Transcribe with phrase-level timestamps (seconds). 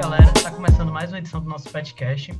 [0.00, 2.32] galera, está começando mais uma edição do nosso Petcast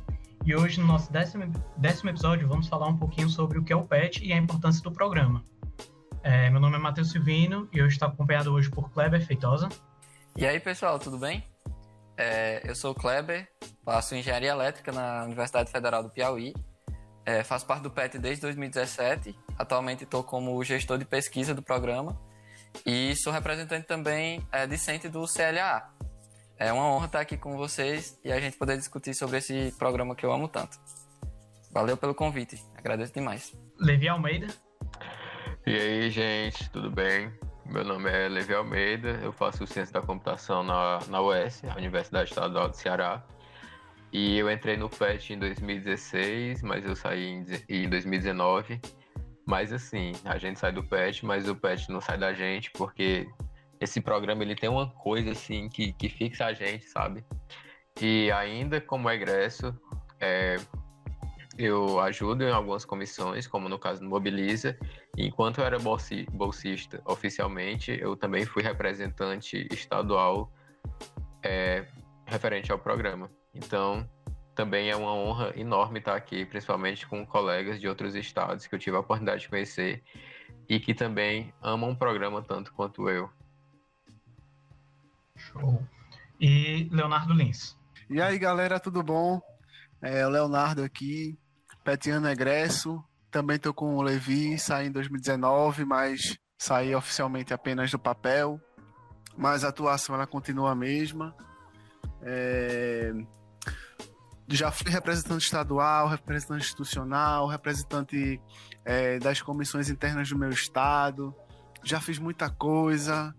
[0.43, 1.45] e hoje no nosso décimo,
[1.77, 4.81] décimo episódio vamos falar um pouquinho sobre o que é o PET e a importância
[4.81, 5.45] do programa.
[6.23, 9.69] É, meu nome é Matheus Silvino e eu estou acompanhado hoje por Kleber Feitosa.
[10.35, 11.43] E aí pessoal, tudo bem?
[12.17, 13.47] É, eu sou o Kleber,
[13.85, 16.55] faço engenharia elétrica na Universidade Federal do Piauí,
[17.23, 22.19] é, faço parte do PET desde 2017, atualmente estou como gestor de pesquisa do programa
[22.83, 26.00] e sou representante também é, discente do CLA.
[26.61, 30.15] É uma honra estar aqui com vocês e a gente poder discutir sobre esse programa
[30.15, 30.77] que eu amo tanto.
[31.71, 33.51] Valeu pelo convite, agradeço demais.
[33.79, 34.45] Levi Almeida.
[35.65, 37.33] E aí, gente, tudo bem?
[37.65, 42.29] Meu nome é Levi Almeida, eu faço Ciência da Computação na, na UES, a Universidade
[42.29, 43.25] Estadual do Ceará.
[44.13, 48.79] E eu entrei no PET em 2016, mas eu saí em, em 2019.
[49.47, 53.27] Mas assim, a gente sai do PET, mas o PET não sai da gente, porque
[53.81, 57.25] esse programa ele tem uma coisa assim que, que fixa a gente, sabe?
[57.99, 59.75] E ainda como egresso,
[60.19, 60.57] é,
[61.57, 64.77] eu ajudo em algumas comissões, como no caso do Mobiliza.
[65.17, 70.51] enquanto eu era bolsista oficialmente, eu também fui representante estadual
[71.43, 71.85] é,
[72.25, 73.29] referente ao programa.
[73.53, 74.07] Então,
[74.55, 78.79] também é uma honra enorme estar aqui, principalmente com colegas de outros estados que eu
[78.79, 80.03] tive a oportunidade de conhecer
[80.69, 83.29] e que também amam o programa tanto quanto eu.
[85.41, 85.85] Show.
[86.39, 87.77] E Leonardo Lins.
[88.09, 89.41] E aí, galera, tudo bom?
[90.01, 91.37] É o Leonardo aqui,
[91.83, 93.03] petiano egresso.
[93.29, 98.59] Também estou com o Levi, saí em 2019, mas saí oficialmente apenas do papel.
[99.37, 101.35] Mas a atuação ela continua a mesma.
[102.21, 103.13] É...
[104.47, 108.41] Já fui representante estadual, representante institucional, representante
[108.83, 111.33] é, das comissões internas do meu estado.
[111.83, 113.33] Já fiz muita coisa.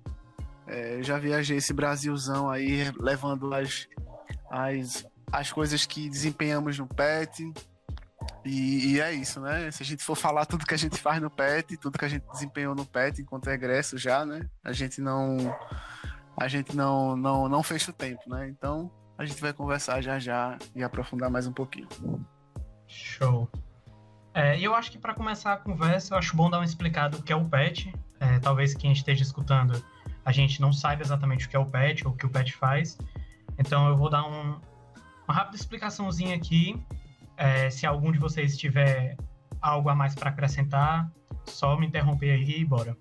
[0.66, 3.88] É, já viajei esse Brasilzão aí, levando as,
[4.50, 7.52] as, as coisas que desempenhamos no PET.
[8.44, 9.70] E, e, é isso, né?
[9.70, 12.08] Se a gente for falar tudo que a gente faz no PET, tudo que a
[12.08, 14.48] gente desempenhou no PET enquanto egresso já, né?
[14.62, 15.36] A gente não
[16.36, 18.48] a gente não não não fecha o tempo, né?
[18.48, 21.88] Então, a gente vai conversar já já e aprofundar mais um pouquinho.
[22.86, 23.48] Show.
[24.34, 27.22] É, eu acho que para começar a conversa, eu acho bom dar uma explicada o
[27.22, 27.92] que é o PET.
[28.20, 29.82] É, talvez quem esteja escutando
[30.24, 32.52] a gente não saiba exatamente o que é o PET ou o que o PET
[32.54, 32.98] faz.
[33.58, 34.60] Então eu vou dar um,
[35.26, 36.80] uma rápida explicaçãozinha aqui.
[37.36, 39.16] É, se algum de vocês tiver
[39.60, 41.10] algo a mais para acrescentar,
[41.46, 42.96] só me interromper aí e bora.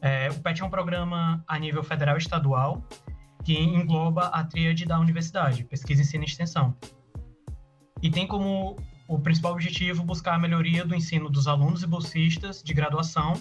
[0.00, 2.82] É, o PET é um programa a nível federal e estadual
[3.42, 6.74] que engloba a tríade da universidade, pesquisa, ensino e extensão.
[8.02, 8.76] E tem como
[9.06, 13.34] o principal objetivo buscar a melhoria do ensino dos alunos e bolsistas de graduação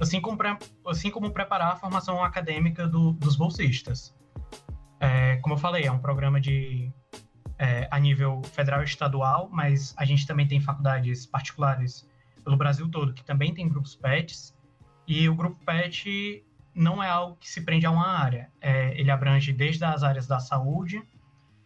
[0.00, 0.38] assim como,
[0.86, 4.14] assim como preparar a formação acadêmica do, dos bolsistas.
[4.98, 6.90] É, como eu falei, é um programa de
[7.58, 12.08] é, a nível federal e estadual, mas a gente também tem faculdades particulares
[12.42, 14.56] pelo Brasil todo que também tem grupos PETs,
[15.06, 16.44] e o grupo PET
[16.74, 20.26] não é algo que se prende a uma área, é, ele abrange desde as áreas
[20.26, 21.02] da saúde,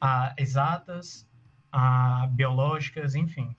[0.01, 1.29] a exatas,
[1.71, 3.55] a biológicas, enfim.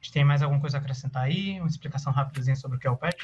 [0.00, 1.58] A gente tem mais alguma coisa a acrescentar aí?
[1.58, 3.16] Uma explicação rápida sobre o que é o PET?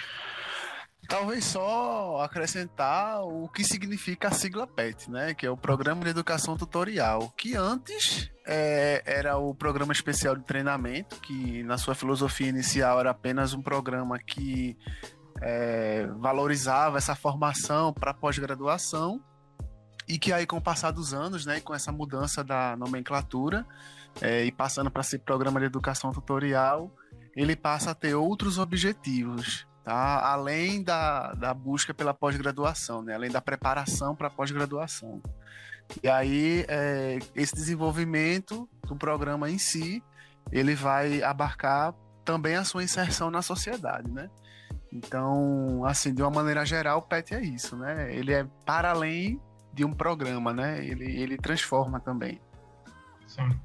[1.09, 5.35] Talvez só acrescentar o que significa a sigla PET, né?
[5.35, 10.45] Que é o Programa de Educação Tutorial, que antes é, era o Programa Especial de
[10.45, 14.77] Treinamento, que na sua filosofia inicial era apenas um programa que
[15.41, 19.21] é, valorizava essa formação para pós-graduação
[20.07, 23.67] e que aí com o passar dos anos, né, com essa mudança da nomenclatura
[24.21, 26.93] é, e passando para ser Programa de Educação Tutorial,
[27.37, 30.21] ele passa a ter outros objetivos tá?
[30.21, 33.15] além da, da busca pela pós-graduação, né?
[33.15, 35.23] além da preparação para a pós-graduação.
[36.03, 40.03] E aí, é, esse desenvolvimento do programa em si,
[40.53, 44.31] ele vai abarcar também a sua inserção na sociedade, né?
[44.93, 48.15] Então, assim, de uma maneira geral, o PET é isso, né?
[48.15, 49.41] Ele é para além
[49.73, 50.85] de um programa, né?
[50.85, 52.41] Ele, ele transforma também.
[53.27, 53.61] Sim.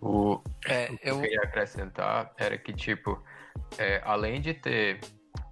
[0.00, 3.22] O, é, o que eu queria acrescentar era que, tipo,
[3.78, 5.00] é, além de ter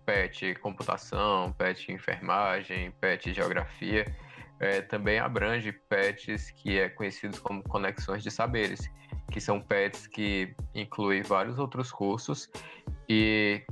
[0.04, 4.04] PET computação, PET enfermagem, PET geografia,
[4.60, 8.90] é, também abrange PETs que é conhecidos como conexões de saberes,
[9.30, 12.50] que são PETs que incluem vários outros cursos
[13.08, 13.64] e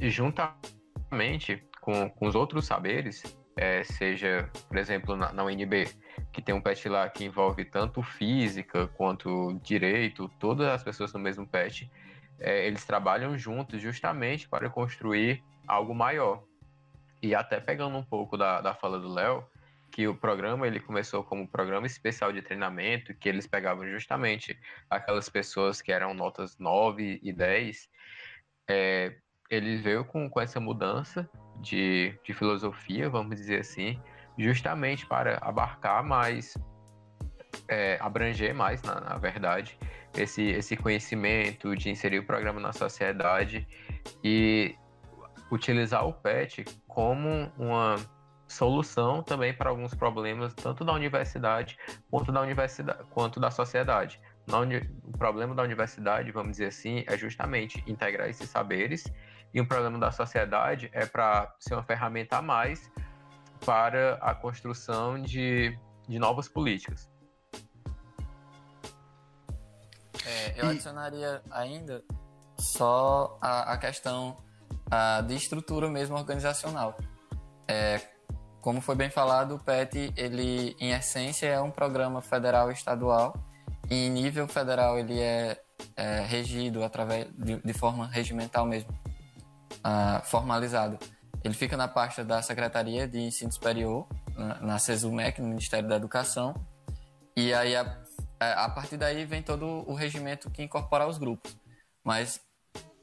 [0.00, 3.22] juntamente com, com os outros saberes,
[3.56, 5.88] é, seja, por exemplo, na, na UNB,
[6.32, 11.20] que tem um PET lá que envolve tanto física quanto direito, todas as pessoas no
[11.20, 11.90] mesmo PET,
[12.40, 16.42] é, eles trabalham juntos justamente para construir algo maior.
[17.22, 19.46] E até pegando um pouco da, da fala do Léo,
[19.90, 24.58] que o programa ele começou como um programa especial de treinamento, que eles pegavam justamente
[24.88, 27.88] aquelas pessoas que eram notas 9 e 10,
[28.68, 29.16] é,
[29.50, 31.28] ele veio com, com essa mudança
[31.60, 34.00] de, de filosofia, vamos dizer assim,
[34.38, 36.56] justamente para abarcar mais,
[37.68, 39.76] é, abranger mais, na, na, verdade,
[40.14, 43.66] esse, esse conhecimento de inserir o programa na sociedade
[44.22, 44.74] e
[45.50, 47.96] utilizar o PET como uma
[48.46, 51.78] solução também para alguns problemas, tanto da universidade
[52.10, 54.20] quanto da universidade quanto da sociedade.
[55.04, 59.04] o problema da universidade, vamos dizer assim, é justamente integrar esses saberes,
[59.52, 62.90] e o problema da sociedade é para ser uma ferramenta a mais
[63.64, 65.76] para a construção de,
[66.08, 67.09] de novas políticas.
[70.26, 72.02] É, eu adicionaria ainda
[72.58, 74.36] só a, a questão
[74.90, 76.96] a, de estrutura mesmo organizacional.
[77.66, 78.00] É,
[78.60, 83.34] como foi bem falado, o PET, ele, em essência, é um programa federal e estadual.
[83.90, 85.58] E em nível federal, ele é,
[85.96, 88.90] é regido através de, de, forma regimental mesmo,
[89.78, 90.98] uh, formalizado.
[91.42, 94.06] Ele fica na pasta da Secretaria de Ensino Superior,
[94.36, 96.54] na, na CESUMEC, no Ministério da Educação.
[97.34, 97.99] E aí, a,
[98.40, 101.56] a partir daí, vem todo o regimento que incorpora os grupos.
[102.02, 102.40] Mas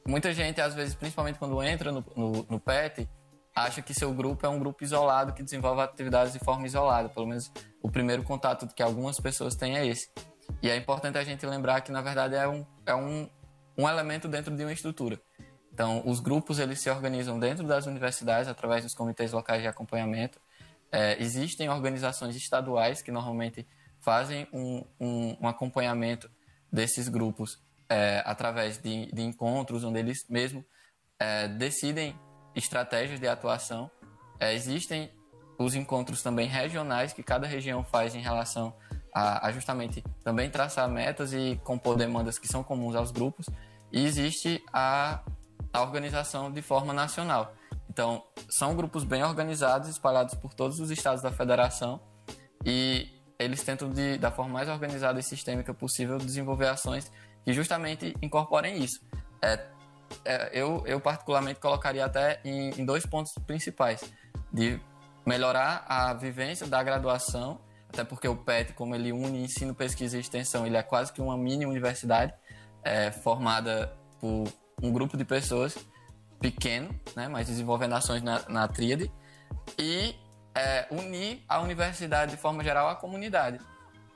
[0.06, 3.08] muita gente, às vezes, principalmente quando entra no, no, no PET,
[3.54, 7.08] acha que seu grupo é um grupo isolado que desenvolve atividades de forma isolada.
[7.08, 7.52] Pelo menos
[7.82, 10.10] o primeiro contato que algumas pessoas têm é esse.
[10.62, 13.28] E é importante a gente lembrar que, na verdade, é um, é um,
[13.76, 15.20] um elemento dentro de uma estrutura.
[15.72, 20.40] Então, os grupos eles se organizam dentro das universidades através dos comitês locais de acompanhamento.
[20.90, 23.64] É, existem organizações estaduais que normalmente
[24.00, 26.30] fazem um, um, um acompanhamento
[26.72, 27.58] desses grupos
[27.88, 30.64] é, através de, de, encontros onde eles mesmo
[31.18, 32.18] é, decidem
[32.54, 33.90] estratégias de atuação.
[34.38, 35.10] É, existem
[35.58, 38.74] os encontros também regionais que cada região faz em relação
[39.12, 43.46] a, a, justamente também traçar metas e compor demandas que são comuns aos grupos.
[43.90, 45.22] E existe a,
[45.72, 47.54] a organização de forma nacional.
[47.88, 52.00] Então, são grupos bem organizados, espalhados por todos os estados da federação
[52.64, 57.10] e eles tentam, de, da forma mais organizada e sistêmica possível, desenvolver ações
[57.44, 59.00] que justamente incorporem isso.
[59.40, 59.66] É,
[60.24, 64.02] é, eu, eu particularmente colocaria até em, em dois pontos principais.
[64.52, 64.80] De
[65.26, 70.20] melhorar a vivência da graduação, até porque o PET, como ele une ensino, pesquisa e
[70.20, 72.32] extensão, ele é quase que uma mini universidade
[72.82, 74.48] é, formada por
[74.82, 75.76] um grupo de pessoas
[76.40, 79.10] pequeno, né, mas desenvolvendo ações na, na tríade,
[79.78, 80.14] e
[80.58, 83.58] é, unir a universidade de forma geral à comunidade.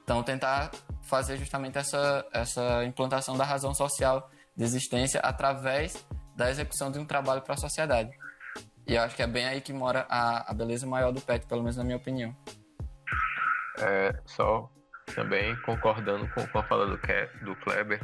[0.02, 0.70] Então, tentar
[1.02, 6.04] fazer justamente essa, essa implantação da razão social de existência através
[6.36, 8.10] da execução de um trabalho para a sociedade.
[8.86, 11.46] E eu acho que é bem aí que mora a, a beleza maior do PET,
[11.46, 12.36] pelo menos na minha opinião.
[13.78, 14.68] É, só
[15.14, 16.96] também concordando com, com a fala do,
[17.44, 18.00] do Kleber,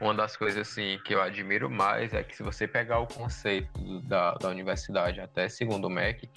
[0.00, 4.00] uma das coisas assim que eu admiro mais é que se você pegar o conceito
[4.00, 6.28] da, da universidade até segundo o MEC,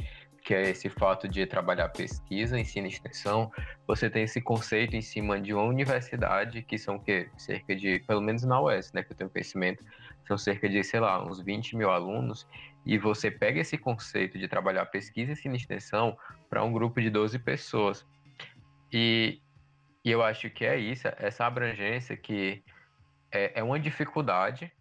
[0.46, 3.52] que é esse fato de trabalhar pesquisa, ensino e extensão,
[3.88, 8.22] você tem esse conceito em cima de uma universidade, que são que cerca de, pelo
[8.22, 9.84] menos na UES, né, que eu tenho conhecimento,
[10.28, 12.48] são cerca de, sei lá, uns 20 mil alunos,
[12.86, 16.16] e você pega esse conceito de trabalhar pesquisa, ensino e extensão
[16.48, 18.06] para um grupo de 12 pessoas.
[18.94, 19.42] E,
[20.04, 22.64] e eu acho que é isso, essa abrangência que
[23.32, 24.72] é, é uma dificuldade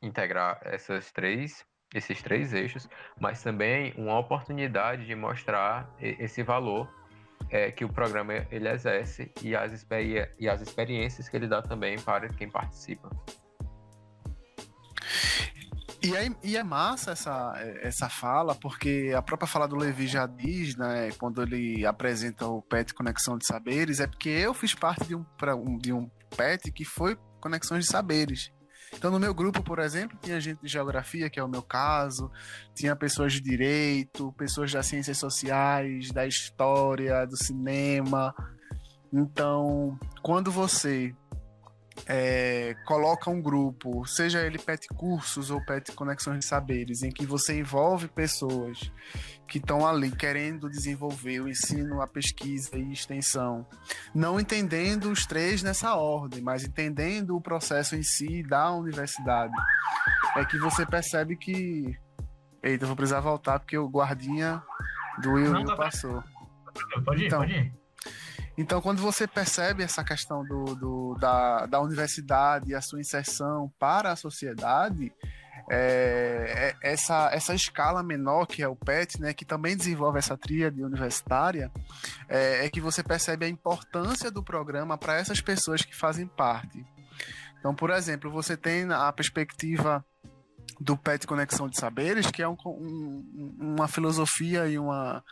[0.00, 6.88] integrar essas três esses três eixos, mas também uma oportunidade de mostrar esse valor
[7.50, 9.86] é, que o programa ele exerce e as,
[10.38, 13.10] e as experiências que ele dá também para quem participa.
[16.00, 20.26] E é, e é massa essa, essa fala, porque a própria fala do Levi já
[20.26, 25.06] diz, né, quando ele apresenta o PET Conexão de Saberes, é porque eu fiz parte
[25.06, 25.24] de um,
[25.78, 28.52] de um PET que foi Conexões de Saberes.
[28.94, 32.30] Então, no meu grupo, por exemplo, tinha gente de geografia, que é o meu caso,
[32.74, 38.34] tinha pessoas de direito, pessoas das ciências sociais, da história, do cinema.
[39.12, 41.14] Então, quando você
[42.06, 47.26] é, coloca um grupo, seja ele PET Cursos ou PET Conexões de Saberes, em que
[47.26, 48.90] você envolve pessoas
[49.46, 53.66] que estão ali querendo desenvolver o ensino, a pesquisa e extensão,
[54.14, 59.54] não entendendo os três nessa ordem, mas entendendo o processo em si da universidade,
[60.36, 61.96] é que você percebe que.
[62.62, 64.62] Eita, vou precisar voltar porque o guardinha
[65.22, 66.22] do Will, Will tá passou.
[67.04, 67.72] Pode ir, então, pode ir.
[68.58, 73.72] Então, quando você percebe essa questão do, do da, da universidade e a sua inserção
[73.78, 75.12] para a sociedade,
[75.70, 80.36] é, é, essa, essa escala menor que é o PET, né, que também desenvolve essa
[80.36, 81.70] tríade universitária,
[82.28, 86.84] é, é que você percebe a importância do programa para essas pessoas que fazem parte.
[87.60, 90.04] Então, por exemplo, você tem a perspectiva
[90.80, 95.22] do PET Conexão de Saberes, que é um, um, uma filosofia e uma,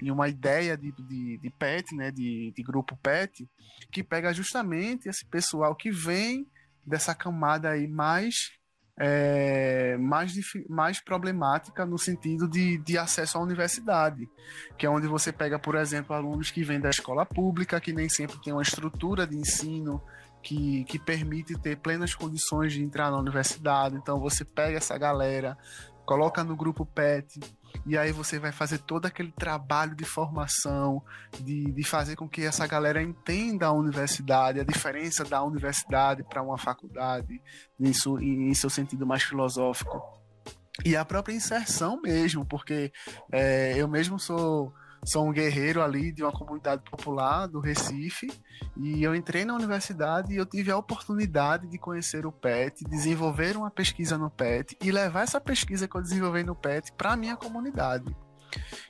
[0.00, 3.48] e uma ideia de, de, de PET, né, de, de grupo PET,
[3.90, 6.46] que pega justamente esse pessoal que vem
[6.86, 8.58] dessa camada aí mais
[9.00, 10.34] é, mais,
[10.68, 14.28] mais problemática no sentido de, de acesso à universidade,
[14.76, 18.08] que é onde você pega, por exemplo, alunos que vêm da escola pública, que nem
[18.08, 20.02] sempre tem uma estrutura de ensino
[20.42, 23.96] que, que permite ter plenas condições de entrar na universidade.
[23.96, 25.56] Então você pega essa galera,
[26.08, 27.38] coloca no grupo PET,
[27.84, 31.02] e aí você vai fazer todo aquele trabalho de formação,
[31.38, 36.42] de, de fazer com que essa galera entenda a universidade, a diferença da universidade para
[36.42, 37.42] uma faculdade,
[37.78, 40.02] nisso, em, em seu sentido mais filosófico.
[40.82, 42.90] E a própria inserção mesmo, porque
[43.30, 44.72] é, eu mesmo sou
[45.04, 48.30] sou um guerreiro ali de uma comunidade popular do Recife
[48.76, 53.56] e eu entrei na universidade e eu tive a oportunidade de conhecer o PET, desenvolver
[53.56, 57.16] uma pesquisa no PET e levar essa pesquisa que eu desenvolvi no PET para a
[57.16, 58.14] minha comunidade.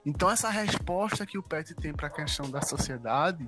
[0.07, 3.47] Então, essa resposta que o PET tem para a questão da sociedade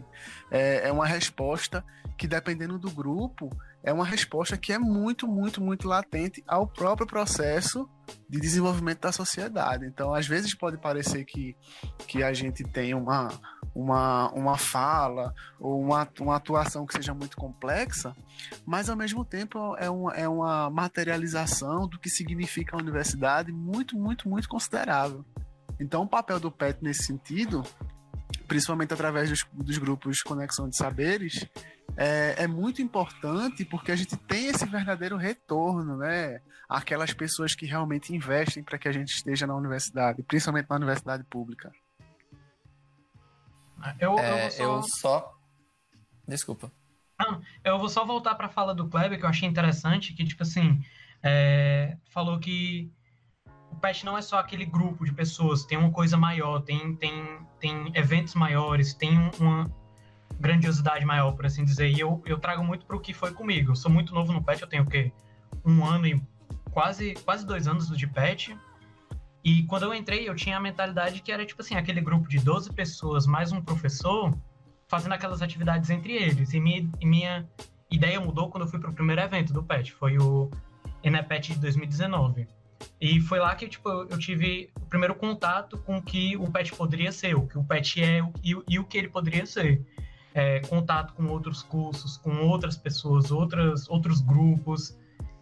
[0.50, 1.85] é, é uma resposta
[2.17, 3.50] que, dependendo do grupo,
[3.83, 7.88] é uma resposta que é muito, muito, muito latente ao próprio processo
[8.29, 9.87] de desenvolvimento da sociedade.
[9.87, 11.57] Então, às vezes pode parecer que,
[12.07, 13.29] que a gente tem uma,
[13.75, 18.14] uma, uma fala ou uma, uma atuação que seja muito complexa,
[18.67, 23.97] mas ao mesmo tempo é uma, é uma materialização do que significa a universidade muito,
[23.97, 25.25] muito, muito considerável.
[25.79, 27.62] Então, o papel do PET nesse sentido,
[28.47, 31.47] principalmente através dos, dos grupos Conexão de Saberes,
[32.00, 36.40] é, é, muito importante porque a gente tem esse verdadeiro retorno, né?
[36.66, 41.25] Aquelas pessoas que realmente investem para que a gente esteja na universidade, principalmente na universidade
[41.25, 41.71] pública.
[43.99, 44.62] Eu, é, eu, só...
[44.62, 45.38] eu só...
[46.26, 46.73] Desculpa.
[47.62, 50.42] Eu vou só voltar para a fala do Kleber, que eu achei interessante, que, tipo
[50.42, 50.83] assim,
[51.23, 51.99] é...
[52.07, 52.90] falou que
[53.71, 57.47] o PET não é só aquele grupo de pessoas, tem uma coisa maior, tem, tem,
[57.59, 59.71] tem eventos maiores, tem uma
[60.40, 61.88] grandiosidade maior, por assim dizer.
[61.90, 63.73] E eu, eu trago muito para o que foi comigo.
[63.73, 65.12] Eu sou muito novo no PET, eu tenho o quê?
[65.64, 66.23] Um ano e
[66.70, 68.56] quase, quase dois anos de PET.
[69.44, 72.38] E quando eu entrei, eu tinha a mentalidade que era tipo assim, aquele grupo de
[72.38, 74.37] 12 pessoas mais um professor
[74.88, 76.52] fazendo aquelas atividades entre eles.
[76.52, 77.49] E minha, e minha
[77.90, 80.50] ideia mudou quando eu fui para o primeiro evento do PET, foi o
[81.02, 82.49] Enepet de 2019.
[83.00, 86.75] E foi lá que tipo, eu tive o primeiro contato com o que o PET
[86.75, 89.85] poderia ser, o que o PET é e, e o que ele poderia ser.
[90.33, 94.97] É, contato com outros cursos, com outras pessoas, outras, outros grupos.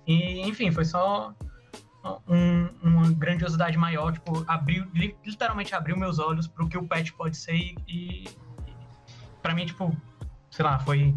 [0.07, 1.35] E, enfim, foi só
[2.27, 7.13] um, uma grandiosidade maior, tipo, abriu, literalmente abriu meus olhos para o que o PET
[7.13, 8.29] pode ser e, e
[9.43, 9.95] para mim, tipo,
[10.51, 11.15] sei lá, foi...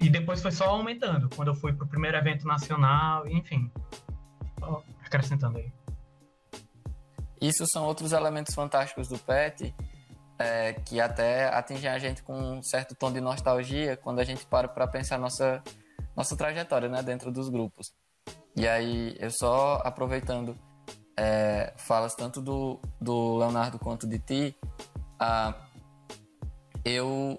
[0.00, 3.70] E depois foi só aumentando, quando eu fui pro primeiro evento nacional, enfim.
[5.04, 5.72] Acrescentando aí.
[7.40, 9.74] Isso são outros elementos fantásticos do PET,
[10.42, 14.44] é, que até atingem a gente com um certo tom de nostalgia quando a gente
[14.44, 15.62] para para pensar nossa,
[16.16, 17.92] nossa trajetória né, dentro dos grupos.
[18.56, 20.58] E aí, eu só aproveitando
[21.16, 24.56] é, falas tanto do, do Leonardo quanto de ti,
[26.84, 27.38] eu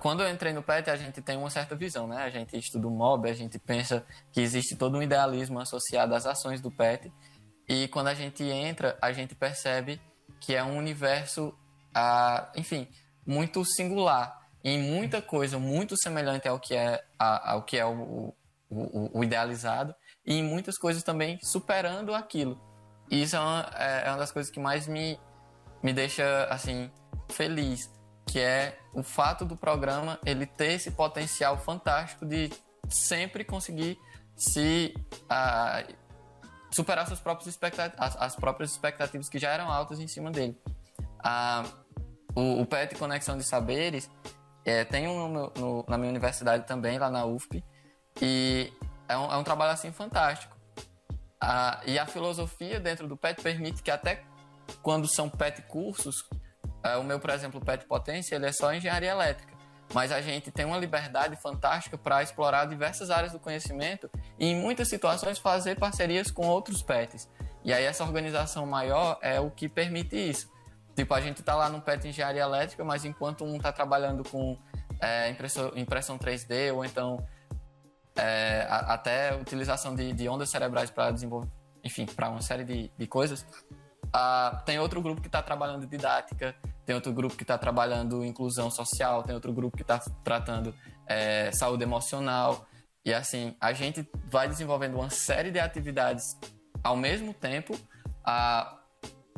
[0.00, 2.16] quando eu entrei no PET, a gente tem uma certa visão, né?
[2.16, 6.26] A gente estuda o MOB, a gente pensa que existe todo um idealismo associado às
[6.26, 7.12] ações do PET.
[7.68, 10.00] E quando a gente entra, a gente percebe
[10.40, 11.54] que é um universo,
[11.94, 12.88] ah, enfim,
[13.26, 14.42] muito singular.
[14.62, 18.34] Em muita coisa muito semelhante ao que é, ao que é o,
[18.70, 19.94] o, o idealizado.
[20.24, 22.58] E em muitas coisas também superando aquilo.
[23.10, 25.20] E isso é uma, é, é uma das coisas que mais me,
[25.82, 26.90] me deixa, assim,
[27.28, 27.92] feliz
[28.26, 32.50] que é o fato do programa ele ter esse potencial fantástico de
[32.88, 33.98] sempre conseguir
[34.36, 34.94] se
[35.30, 35.94] uh,
[36.74, 40.58] superar suas próprias expectativas, as, as, próprias expectativas que já eram altas em cima dele.
[41.24, 41.84] Uh,
[42.34, 44.10] o, o PET Conexão de Saberes
[44.64, 47.62] é, tem um no, no, na minha universidade também, lá na UFP,
[48.20, 48.72] e
[49.08, 50.56] é um, é um trabalho assim fantástico.
[51.42, 54.24] Uh, e a filosofia dentro do PET permite que até
[54.82, 56.28] quando são PET cursos,
[56.82, 59.53] é, o meu, por exemplo, o PET Potência, ele é só engenharia elétrica.
[59.94, 64.56] Mas a gente tem uma liberdade fantástica para explorar diversas áreas do conhecimento e, em
[64.56, 67.30] muitas situações, fazer parcerias com outros PETs.
[67.62, 70.52] E aí, essa organização maior é o que permite isso.
[70.96, 74.58] Tipo, a gente está lá no PET Engenharia Elétrica, mas enquanto um está trabalhando com
[75.00, 77.24] é, impressão, impressão 3D ou então
[78.16, 81.48] é, a, até utilização de, de ondas cerebrais para desenvolver,
[81.82, 83.46] enfim, para uma série de, de coisas.
[84.12, 88.70] Ah, tem outro grupo que está trabalhando didática, tem outro grupo que está trabalhando inclusão
[88.70, 90.74] social, tem outro grupo que está tratando
[91.06, 92.66] é, saúde emocional.
[93.04, 96.38] E assim, a gente vai desenvolvendo uma série de atividades
[96.82, 97.78] ao mesmo tempo
[98.24, 98.78] ah,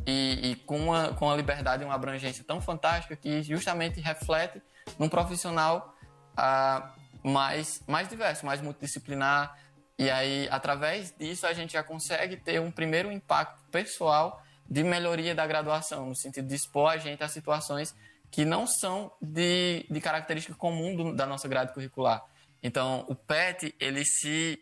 [0.07, 4.63] e, e, com, uma, com uma liberdade e uma abrangência tão fantástica que justamente reflete
[4.99, 5.95] num profissional
[6.37, 9.57] ah, mais, mais diverso, mais multidisciplinar.
[9.99, 15.35] E aí, através disso, a gente já consegue ter um primeiro impacto pessoal de melhoria
[15.35, 17.95] da graduação, no sentido de expor a gente a situações
[18.31, 22.25] que não são de, de característica comum do, da nossa grade curricular.
[22.63, 24.59] Então, o PET, ele se,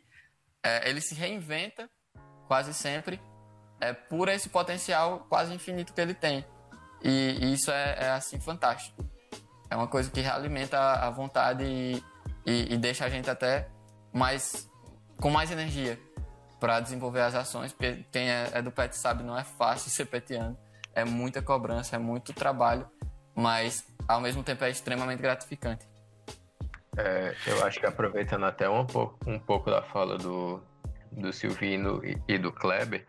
[0.62, 1.88] é, ele se reinventa
[2.46, 3.20] quase sempre
[3.80, 6.44] é, por esse potencial quase infinito que ele tem.
[7.02, 9.04] E, e isso é, é, assim, fantástico.
[9.70, 12.02] É uma coisa que realimenta a, vontade e,
[12.46, 13.68] e, e deixa a gente até
[14.12, 14.70] mais
[15.20, 15.98] com mais energia
[16.64, 20.06] para desenvolver as ações, porque quem é, é, do PET sabe, não é fácil ser
[20.06, 20.56] petiano,
[20.94, 22.88] é muita cobrança, é muito trabalho,
[23.34, 25.86] mas ao mesmo tempo é extremamente gratificante.
[26.96, 30.58] É, eu acho que aproveitando até um pouco, um pouco da fala do,
[31.12, 33.06] do Silvino e, e do Kleber,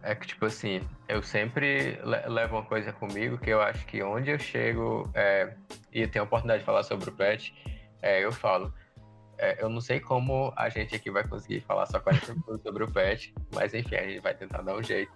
[0.00, 4.30] é que, tipo assim, eu sempre levo uma coisa comigo que eu acho que onde
[4.30, 5.54] eu chego é,
[5.92, 7.52] e tenho a oportunidade de falar sobre o PET,
[8.00, 8.72] é, eu falo.
[9.42, 12.84] É, eu não sei como a gente aqui vai conseguir falar só 40 minutos sobre
[12.84, 15.10] o PET, mas enfim, a gente vai tentar dar um jeito.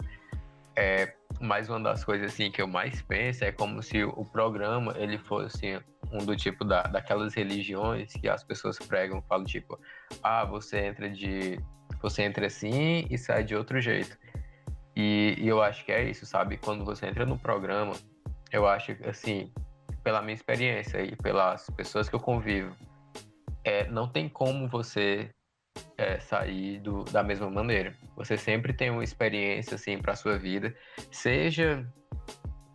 [0.74, 4.96] É, mas uma das coisas assim que eu mais penso é como se o programa
[4.98, 5.80] ele fosse
[6.10, 9.78] um do tipo da, daquelas religiões que as pessoas pregam, falam tipo,
[10.20, 11.60] ah, você entra de
[12.02, 14.18] você entra assim e sai de outro jeito.
[14.96, 16.56] E, e eu acho que é isso, sabe?
[16.56, 17.92] Quando você entra no programa,
[18.50, 19.52] eu acho assim,
[20.02, 22.74] pela minha experiência e pelas pessoas que eu convivo,
[23.66, 25.28] é, não tem como você
[25.98, 27.96] é, sair do, da mesma maneira.
[28.14, 30.72] Você sempre tem uma experiência assim para sua vida,
[31.10, 31.84] seja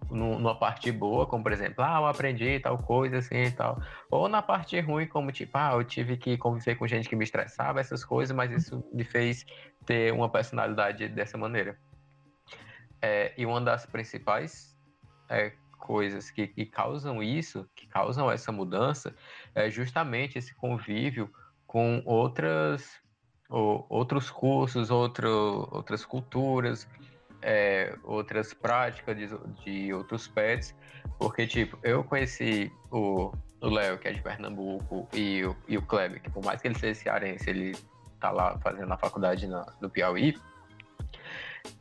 [0.09, 3.81] no, numa parte boa, como por exemplo, ah, eu aprendi tal coisa assim e tal,
[4.11, 7.23] ou na parte ruim, como tipo, ah, eu tive que conviver com gente que me
[7.23, 9.45] estressava, essas coisas, mas isso me fez
[9.85, 11.79] ter uma personalidade dessa maneira.
[13.01, 14.77] É, e uma das principais
[15.29, 19.13] é, coisas que, que causam isso, que causam essa mudança,
[19.53, 21.29] é justamente esse convívio
[21.67, 23.01] com outras
[23.49, 26.87] ou, outros cursos, outro, outras culturas,
[27.41, 29.27] é, outras práticas de,
[29.63, 30.73] de, outros pets,
[31.19, 36.21] porque, tipo, eu conheci o Léo, que é de Pernambuco, e o, e o Kleber,
[36.21, 37.75] que por mais que ele seja cearense, ele
[38.19, 40.35] tá lá fazendo a faculdade na, no Piauí,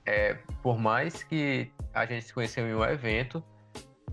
[0.04, 3.42] é, por mais que a gente se conheceu em um evento,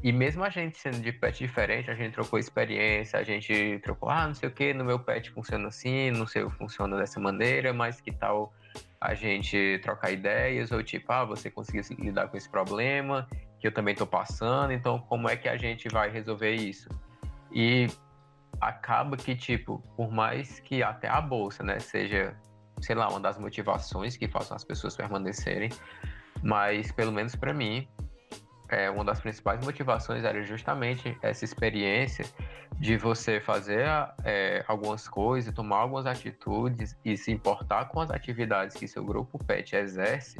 [0.03, 4.09] e mesmo a gente sendo de pet diferente, a gente trocou experiência, a gente trocou,
[4.09, 7.73] ah, não sei o que, no meu pet funciona assim, no seu funciona dessa maneira,
[7.73, 8.53] mas que tal
[9.01, 13.27] a gente trocar ideias, ou tipo, ah, você conseguiu lidar com esse problema,
[13.59, 16.89] que eu também estou passando, então como é que a gente vai resolver isso?
[17.51, 17.87] E
[18.61, 22.35] acaba que, tipo, por mais que até a bolsa, né, seja,
[22.81, 25.69] sei lá, uma das motivações que façam as pessoas permanecerem,
[26.43, 27.87] mas pelo menos para mim,
[28.69, 32.25] é, uma das principais motivações era justamente essa experiência
[32.77, 33.85] de você fazer
[34.23, 39.43] é, algumas coisas, tomar algumas atitudes e se importar com as atividades que seu grupo
[39.43, 40.37] PET exerce,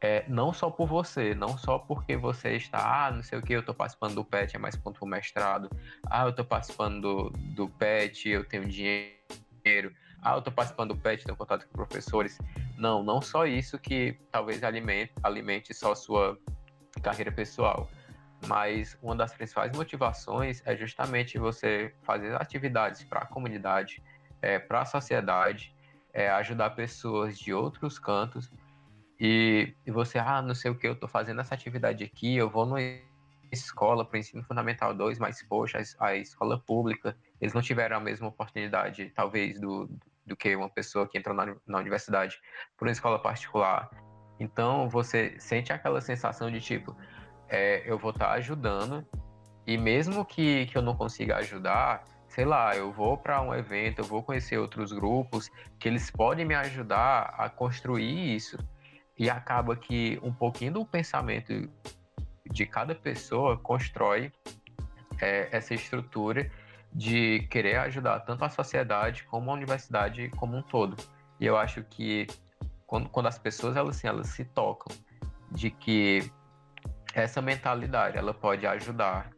[0.00, 3.52] é, não só por você, não só porque você está, ah, não sei o que,
[3.52, 5.68] eu estou participando do PET, é mais ponto para mestrado,
[6.08, 11.00] ah, eu estou participando do, do PET, eu tenho dinheiro, ah, eu estou participando do
[11.00, 12.38] PET, tenho contato com professores.
[12.76, 16.38] Não, não só isso que talvez alimente, alimente só sua
[17.00, 17.88] carreira pessoal.
[18.46, 24.02] Mas uma das principais motivações é justamente você fazer atividades para a comunidade,
[24.40, 25.74] é, para a sociedade,
[26.12, 28.50] é, ajudar pessoas de outros cantos.
[29.18, 32.48] E, e você, ah, não sei o que, eu estou fazendo essa atividade aqui, eu
[32.48, 32.80] vou numa
[33.50, 37.96] escola para o ensino fundamental 2, mas poxa, a, a escola pública, eles não tiveram
[37.96, 39.90] a mesma oportunidade, talvez, do,
[40.24, 42.38] do que uma pessoa que entrou na, na universidade
[42.76, 43.90] por uma escola particular.
[44.38, 46.96] Então você sente aquela sensação de tipo,
[47.48, 49.06] é, eu vou estar tá ajudando
[49.66, 54.00] e mesmo que, que eu não consiga ajudar, sei lá, eu vou para um evento,
[54.00, 58.56] eu vou conhecer outros grupos que eles podem me ajudar a construir isso.
[59.18, 61.68] E acaba que um pouquinho do pensamento
[62.50, 64.32] de cada pessoa constrói
[65.20, 66.50] é, essa estrutura
[66.92, 70.96] de querer ajudar tanto a sociedade como a universidade como um todo.
[71.38, 72.26] E eu acho que
[72.88, 74.96] quando, quando as pessoas elas, assim, elas se tocam
[75.52, 76.32] de que
[77.14, 79.30] essa mentalidade ela pode ajudar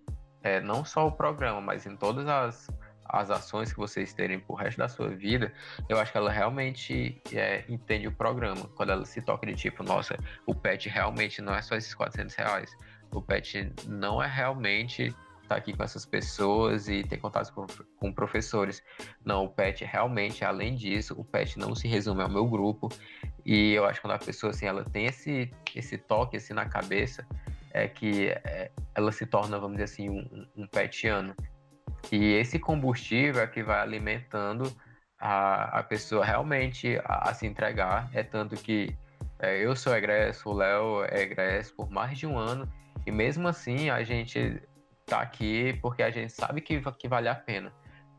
[0.43, 2.71] é, não só o programa, mas em todas as,
[3.05, 5.53] as ações que vocês terem pro resto da sua vida,
[5.89, 8.69] eu acho que ela realmente é, entende o programa.
[8.77, 12.35] Quando ela se toca de tipo, nossa, o pet realmente não é só esses 400
[12.37, 12.71] reais.
[13.11, 15.15] O pet não é realmente
[15.51, 18.83] estar tá aqui com essas pessoas e ter contato com, com professores.
[19.25, 22.89] Não, o pet realmente, além disso, o pet não se resume ao meu grupo.
[23.45, 26.67] E eu acho que quando a pessoa assim, ela tem esse, esse toque assim na
[26.67, 27.27] cabeça,
[27.73, 31.35] é que é, ela se torna, vamos dizer assim, um, um petiano.
[32.13, 34.73] E esse combustível é que vai alimentando
[35.19, 38.09] a, a pessoa realmente a, a se entregar.
[38.13, 38.97] É tanto que
[39.41, 42.71] é, eu sou egresso, o Léo é egresso por mais de um ano,
[43.07, 44.63] e mesmo assim a gente
[45.11, 47.73] tá aqui porque a gente sabe que, que vale a pena.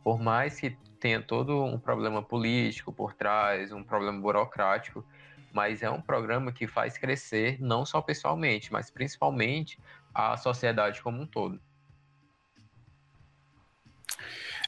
[0.03, 5.05] Por mais que tenha todo um problema político por trás, um problema burocrático,
[5.53, 9.79] mas é um programa que faz crescer não só pessoalmente, mas principalmente
[10.13, 11.61] a sociedade como um todo.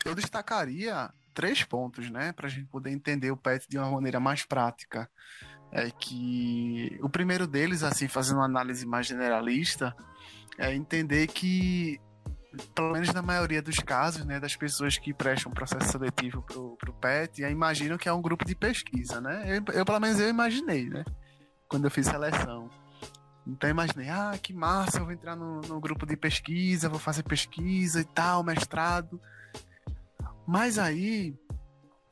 [0.05, 4.19] Eu destacaria três pontos, né, para a gente poder entender o PET de uma maneira
[4.19, 5.09] mais prática.
[5.71, 9.95] É que o primeiro deles, assim, fazendo uma análise mais generalista,
[10.57, 11.99] é entender que
[12.75, 16.93] pelo menos na maioria dos casos, né, das pessoas que prestam processo seletivo pro, pro
[16.93, 19.43] PET, imaginam que é um grupo de pesquisa, né?
[19.57, 21.03] Eu, eu, pelo menos eu imaginei, né?
[21.67, 22.69] Quando eu fiz seleção.
[23.45, 27.23] Então imaginei, ah, que massa, eu vou entrar no, no grupo de pesquisa, vou fazer
[27.23, 29.19] pesquisa e tal, mestrado.
[30.45, 31.35] Mas aí,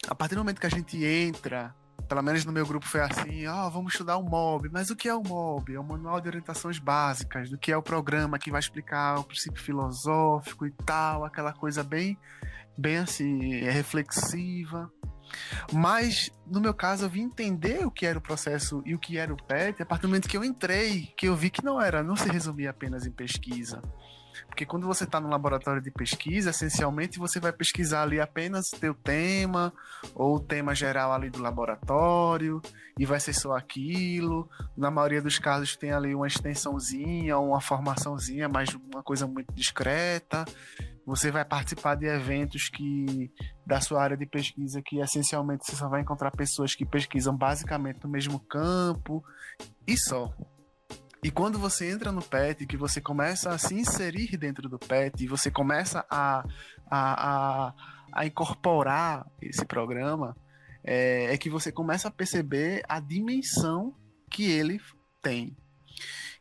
[0.07, 1.73] a partir do momento que a gente entra
[2.11, 4.67] pelo menos no meu grupo foi assim, ó, oh, vamos estudar o MOB.
[4.69, 5.75] Mas o que é o MOB?
[5.75, 9.23] É o Manual de Orientações Básicas, do que é o programa que vai explicar o
[9.23, 12.17] princípio filosófico e tal, aquela coisa bem,
[12.77, 14.91] bem assim, é reflexiva.
[15.71, 19.17] Mas, no meu caso, eu vim entender o que era o processo e o que
[19.17, 21.79] era o PET a partir do momento que eu entrei, que eu vi que não
[21.79, 23.81] era, não se resumia apenas em pesquisa.
[24.47, 28.93] Porque quando você está no laboratório de pesquisa, essencialmente você vai pesquisar ali apenas teu
[28.93, 29.73] tema,
[30.13, 32.61] ou o tema geral ali do laboratório,
[32.97, 34.49] e vai ser só aquilo.
[34.75, 40.45] Na maioria dos casos tem ali uma extensãozinha, uma formaçãozinha, mas uma coisa muito discreta.
[41.05, 43.31] Você vai participar de eventos que
[43.65, 48.03] da sua área de pesquisa que essencialmente você só vai encontrar pessoas que pesquisam basicamente
[48.03, 49.23] no mesmo campo
[49.87, 50.31] e só.
[51.23, 55.23] E quando você entra no PET, que você começa a se inserir dentro do PET,
[55.23, 56.43] e você começa a,
[56.89, 57.73] a, a,
[58.11, 60.35] a incorporar esse programa,
[60.83, 63.95] é, é, que você começa a perceber a dimensão
[64.31, 64.81] que ele
[65.21, 65.55] tem.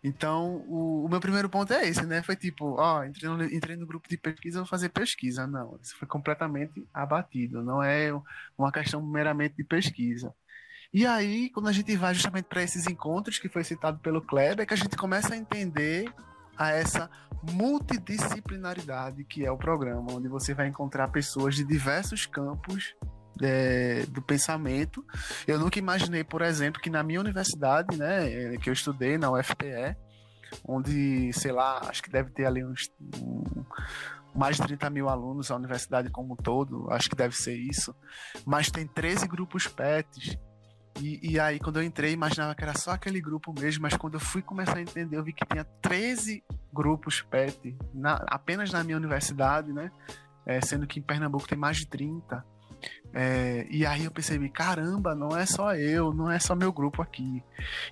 [0.03, 2.23] Então, o, o, meu primeiro ponto é esse, né?
[2.23, 5.47] Foi tipo, ó, entrei no, entrei no grupo de pesquisa, vou fazer pesquisa.
[5.47, 7.63] Não, isso foi completamente abatido.
[7.63, 8.11] Não é
[8.57, 10.35] uma questão meramente de pesquisa.
[10.93, 14.65] E aí, quando a gente vai justamente para esses encontros que foi citado pelo Kleber,
[14.65, 16.13] é que a gente começa a entender
[16.59, 17.09] a essa
[17.53, 22.95] multidisciplinaridade que é o programa, onde você vai encontrar pessoas de diversos campos
[23.41, 25.05] é, do pensamento.
[25.47, 29.97] Eu nunca imaginei, por exemplo, que na minha universidade, né, que eu estudei na UFPE,
[30.65, 33.65] onde, sei lá, acho que deve ter ali uns um,
[34.35, 37.95] mais de 30 mil alunos, a universidade como um todo, acho que deve ser isso,
[38.45, 40.37] mas tem 13 grupos PETs
[40.99, 44.15] e, e, aí, quando eu entrei, imaginava que era só aquele grupo mesmo, mas quando
[44.15, 48.83] eu fui começar a entender, eu vi que tinha 13 grupos PET na, apenas na
[48.83, 49.91] minha universidade, né?
[50.45, 52.45] É, sendo que em Pernambuco tem mais de 30.
[53.13, 57.03] É, e aí eu percebi, caramba, não é só eu, não é só meu grupo
[57.03, 57.43] aqui.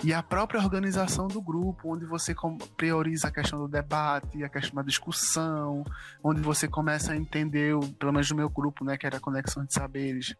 [0.02, 2.34] E a própria organização do grupo, onde você
[2.76, 5.84] prioriza a questão do debate, a questão da discussão,
[6.22, 9.64] onde você começa a entender, pelo menos no meu grupo, né, que era a conexão
[9.64, 10.34] de saberes,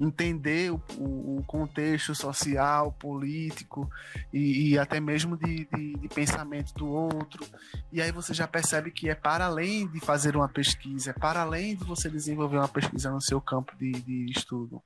[0.00, 3.88] entender o, o, contexto social, político
[4.32, 7.44] e, e até mesmo de, de, de, pensamento do outro.
[7.92, 11.42] E aí você já percebe que é para além de fazer uma pesquisa, é para
[11.42, 14.82] além de você desenvolver uma pesquisa no seu campo de, de estudo.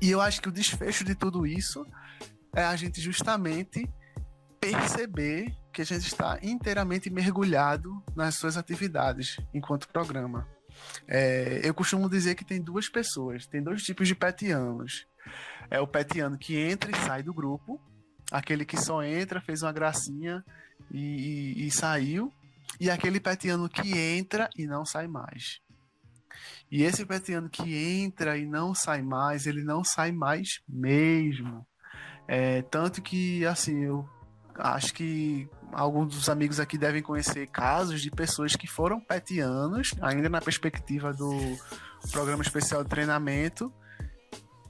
[0.00, 1.84] E eu acho que o desfecho de tudo isso
[2.54, 3.88] é a gente justamente
[4.60, 10.46] perceber que a gente está inteiramente mergulhado nas suas atividades enquanto programa.
[11.06, 15.06] É, eu costumo dizer que tem duas pessoas, tem dois tipos de petianos.
[15.70, 17.80] É o petiano que entra e sai do grupo,
[18.30, 20.44] aquele que só entra, fez uma gracinha
[20.90, 22.32] e, e, e saiu,
[22.78, 25.60] e aquele petiano que entra e não sai mais.
[26.70, 31.66] E esse petiano que entra e não sai mais, ele não sai mais mesmo.
[32.28, 34.08] É, tanto que, assim, eu
[34.60, 40.28] acho que alguns dos amigos aqui devem conhecer casos de pessoas que foram petianos, ainda
[40.28, 41.32] na perspectiva do
[42.10, 43.72] programa especial de treinamento,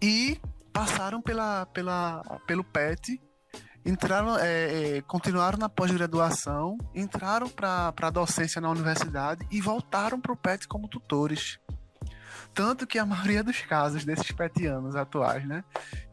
[0.00, 0.40] e
[0.72, 3.20] passaram pela, pela, pelo PET,
[3.84, 10.32] entraram, é, é, continuaram na pós-graduação, entraram para a docência na universidade e voltaram para
[10.32, 11.58] o PET como tutores.
[12.60, 15.64] Tanto que a maioria dos casos desses petianos atuais, né?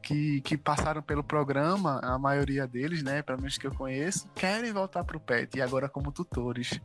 [0.02, 3.22] Que, que passaram pelo programa, a maioria deles, né?
[3.22, 6.80] Pelo menos que eu conheço, querem voltar para o PET e agora como tutores.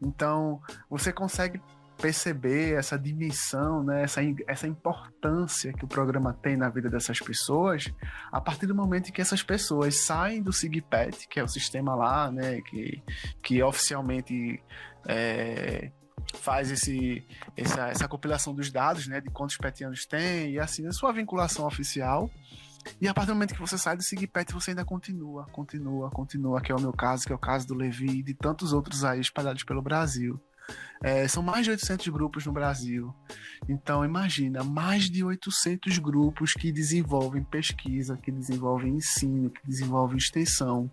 [0.00, 1.60] Então, você consegue
[1.98, 7.92] perceber essa dimensão, né, essa, essa importância que o programa tem na vida dessas pessoas,
[8.30, 11.96] a partir do momento em que essas pessoas saem do SIGPET, que é o sistema
[11.96, 13.02] lá, né, que,
[13.42, 14.62] que oficialmente
[15.08, 15.90] é,
[16.34, 17.24] faz esse,
[17.56, 21.66] essa, essa compilação dos dados, né, de quantos petianos tem, e assim, a sua vinculação
[21.66, 22.30] oficial,
[23.00, 26.60] e a partir do momento que você sai do SIGPET, você ainda continua, continua, continua,
[26.60, 29.04] que é o meu caso, que é o caso do Levi e de tantos outros
[29.04, 30.40] aí espalhados pelo Brasil.
[31.02, 33.14] É, são mais de 800 grupos no Brasil.
[33.68, 40.90] Então, imagina, mais de 800 grupos que desenvolvem pesquisa, que desenvolvem ensino, que desenvolvem extensão,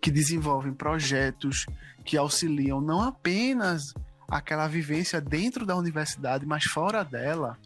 [0.00, 1.66] que desenvolvem projetos
[2.04, 3.92] que auxiliam não apenas
[4.28, 7.58] aquela vivência dentro da universidade, mas fora dela,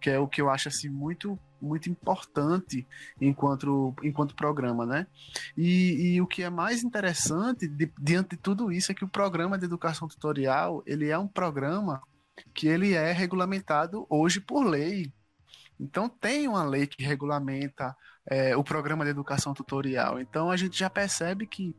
[0.00, 2.86] que é o que eu acho assim muito muito importante
[3.18, 5.06] enquanto, enquanto programa, né?
[5.56, 9.08] E, e o que é mais interessante de, diante de tudo isso é que o
[9.08, 12.02] programa de educação tutorial ele é um programa
[12.52, 15.10] que ele é regulamentado hoje por lei.
[15.80, 17.96] Então tem uma lei que regulamenta
[18.26, 20.20] é, o programa de educação tutorial.
[20.20, 21.74] Então a gente já percebe que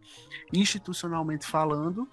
[0.51, 2.09] institucionalmente falando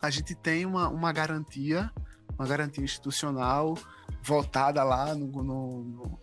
[0.00, 1.90] a gente tem uma, uma garantia,
[2.38, 3.76] uma garantia institucional
[4.22, 6.18] votada lá no, no, no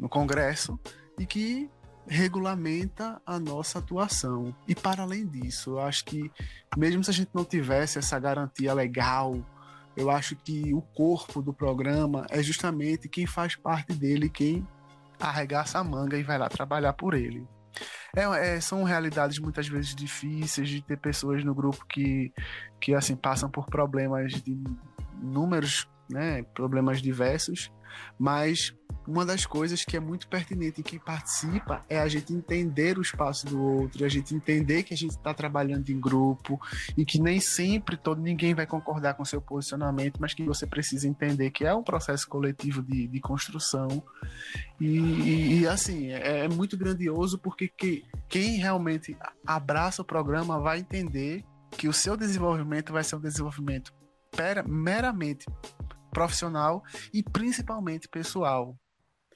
[0.00, 0.80] no Congresso
[1.18, 1.70] e que
[2.08, 4.56] regulamenta a nossa atuação.
[4.66, 6.32] E para além disso, eu acho que
[6.76, 9.38] mesmo se a gente não tivesse essa garantia legal,
[9.94, 14.66] eu acho que o corpo do programa é justamente quem faz parte dele, quem
[15.20, 17.46] arregaça a manga e vai lá trabalhar por ele.
[18.14, 18.22] É,
[18.56, 22.32] é, são realidades muitas vezes difíceis de ter pessoas no grupo que,
[22.80, 24.58] que assim passam por problemas de
[25.20, 27.70] números, né, problemas diversos,
[28.18, 28.74] mas
[29.10, 33.02] uma das coisas que é muito pertinente em quem participa é a gente entender o
[33.02, 36.60] espaço do outro, a gente entender que a gente está trabalhando em grupo
[36.96, 41.08] e que nem sempre todo ninguém vai concordar com seu posicionamento, mas que você precisa
[41.08, 43.88] entender que é um processo coletivo de, de construção
[44.80, 50.60] e, e, e assim é, é, muito grandioso porque que, quem realmente abraça o programa
[50.60, 53.92] vai entender que o seu desenvolvimento vai ser um desenvolvimento
[54.30, 55.46] pera, meramente
[56.12, 58.76] profissional e principalmente pessoal.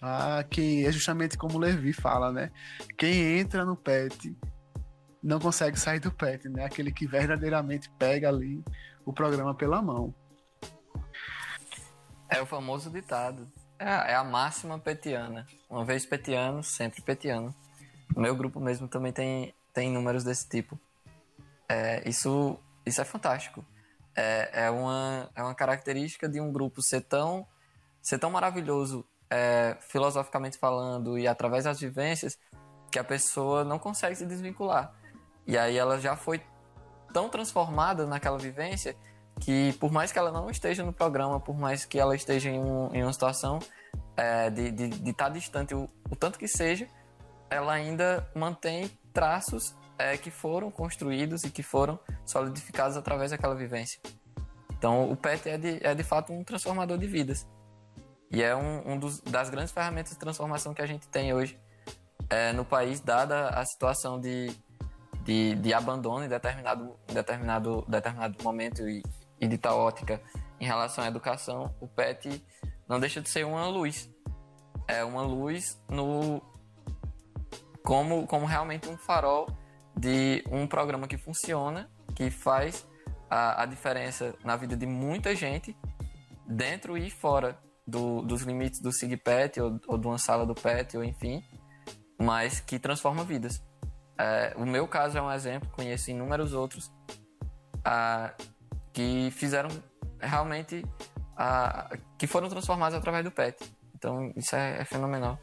[0.07, 2.51] Ah, que é justamente como o Levi fala, né?
[2.99, 4.37] Quem entra no PET
[5.23, 6.67] não consegue sair do PET, né?
[6.67, 8.63] Aquele que verdadeiramente pega ali
[9.07, 10.15] o programa pela mão.
[12.29, 13.51] É o famoso ditado.
[13.79, 15.47] É a, é a máxima petiana.
[15.71, 17.55] Uma vez petiano, sempre petiano.
[18.15, 20.79] O meu grupo mesmo também tem, tem números desse tipo.
[21.67, 23.65] É, isso, isso é fantástico
[24.17, 27.47] é, é, uma, é uma característica de um grupo ser tão,
[28.01, 32.39] ser tão maravilhoso, é, filosoficamente falando, e através das vivências,
[32.91, 34.95] que a pessoa não consegue se desvincular.
[35.45, 36.41] E aí ela já foi
[37.13, 38.97] tão transformada naquela vivência
[39.41, 42.61] que, por mais que ela não esteja no programa, por mais que ela esteja em,
[42.61, 43.59] um, em uma situação
[44.17, 46.87] é, de estar de, de tá distante, o, o tanto que seja,
[47.51, 53.99] ela ainda mantém traços é, que foram construídos e que foram solidificados através daquela vivência.
[54.79, 57.45] Então, o PET é de, é de fato um transformador de vidas.
[58.31, 61.59] E é um, um dos, das grandes ferramentas de transformação que a gente tem hoje
[62.29, 64.51] é, no país, dada a situação de,
[65.23, 69.03] de, de abandono em determinado, determinado, determinado momento e,
[69.41, 70.21] e de tal ótica
[70.61, 72.45] em relação à educação, o PET
[72.89, 74.11] não deixa de ser uma luz.
[74.87, 76.43] É uma luz no
[77.83, 79.47] como, como realmente um farol
[79.97, 82.87] de um programa que funciona, que faz
[83.31, 85.77] a, a diferença na vida de muita gente,
[86.47, 90.97] dentro e fora do, dos limites do SIGPET ou, ou de uma sala do PET,
[90.97, 91.43] ou enfim,
[92.21, 93.63] mas que transforma vidas.
[94.19, 96.93] É, o meu caso é um exemplo, conheço inúmeros outros
[98.93, 99.69] que fizeram
[100.21, 100.83] realmente,
[102.17, 103.59] que foram transformados através do PET.
[103.95, 105.39] Então, isso é, é fenomenal.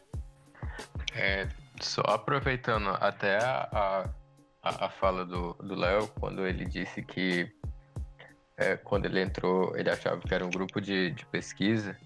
[1.14, 1.48] É,
[1.80, 4.10] só aproveitando até a, a
[4.62, 7.52] a, fala do Léo quando ele disse que
[8.56, 11.98] é, quando ele entrou ele achava que era um grupo de, de pesquisa,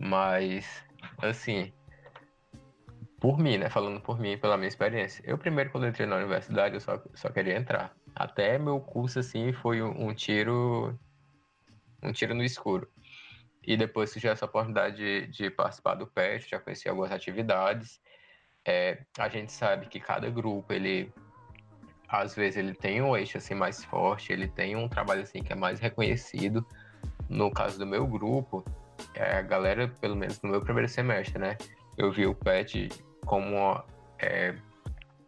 [0.00, 0.82] mas
[1.18, 1.70] assim,
[3.20, 3.68] por mim, né?
[3.68, 5.22] Falando por mim, pela minha experiência.
[5.26, 7.94] Eu primeiro quando entrei na universidade eu só, só queria entrar.
[8.14, 10.98] Até meu curso assim foi um, um tiro
[12.02, 12.90] um tiro no escuro.
[13.62, 18.00] E depois tive essa oportunidade de, de participar do PET, já conheci algumas atividades.
[18.64, 21.12] É, a gente sabe que cada grupo ele
[22.08, 25.52] às vezes ele tem um eixo assim mais forte, ele tem um trabalho assim que
[25.52, 26.66] é mais reconhecido.
[27.28, 28.64] No caso do meu grupo,
[29.18, 31.56] a galera, pelo menos no meu primeiro semestre, né?
[31.96, 32.88] Eu vi o PET
[33.24, 33.82] como
[34.18, 34.54] é,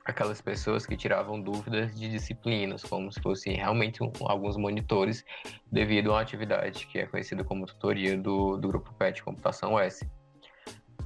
[0.05, 5.25] aquelas pessoas que tiravam dúvidas de disciplinas, como se fossem realmente um, alguns monitores,
[5.71, 10.09] devido a uma atividade que é conhecida como tutoria do, do grupo PET Computação S.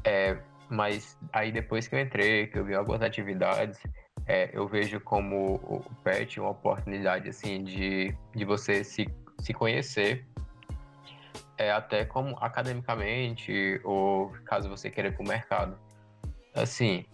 [0.05, 0.39] É,
[0.71, 3.79] mas aí depois que eu entrei, que eu vi algumas atividades,
[4.27, 9.07] é, eu vejo como o PET uma oportunidade assim de, de você se,
[9.39, 10.25] se conhecer
[11.59, 15.79] é, até como academicamente ou caso você queira ir para o mercado.
[16.55, 17.05] Assim,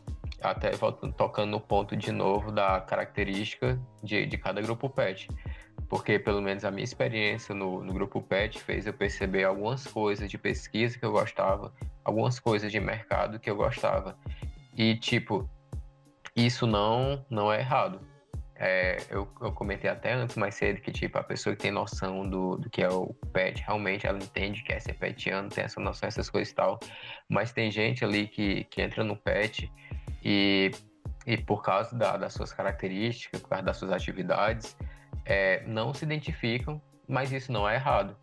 [0.41, 5.29] até voltando, tocando no ponto de novo da característica de, de cada grupo PET.
[5.89, 10.31] Porque, pelo menos, a minha experiência no, no grupo PET fez eu perceber algumas coisas
[10.31, 11.73] de pesquisa que eu gostava,
[12.05, 14.17] algumas coisas de mercado que eu gostava.
[14.77, 15.49] E, tipo,
[16.35, 18.01] isso não, não é errado.
[18.65, 22.31] É, eu, eu, comentei até antes mais cedo que, tipo, a pessoa que tem noção
[22.31, 25.81] do, do que é o pet, realmente ela entende que é ser petiano, tem essa
[25.81, 26.79] noção, essas coisas e tal.
[27.29, 29.69] Mas tem gente ali que, que entra no pet
[30.25, 30.71] e,
[31.27, 34.77] e por causa da, das suas características, por causa das suas atividades,
[35.25, 38.17] é, não se identificam, mas isso não é errado.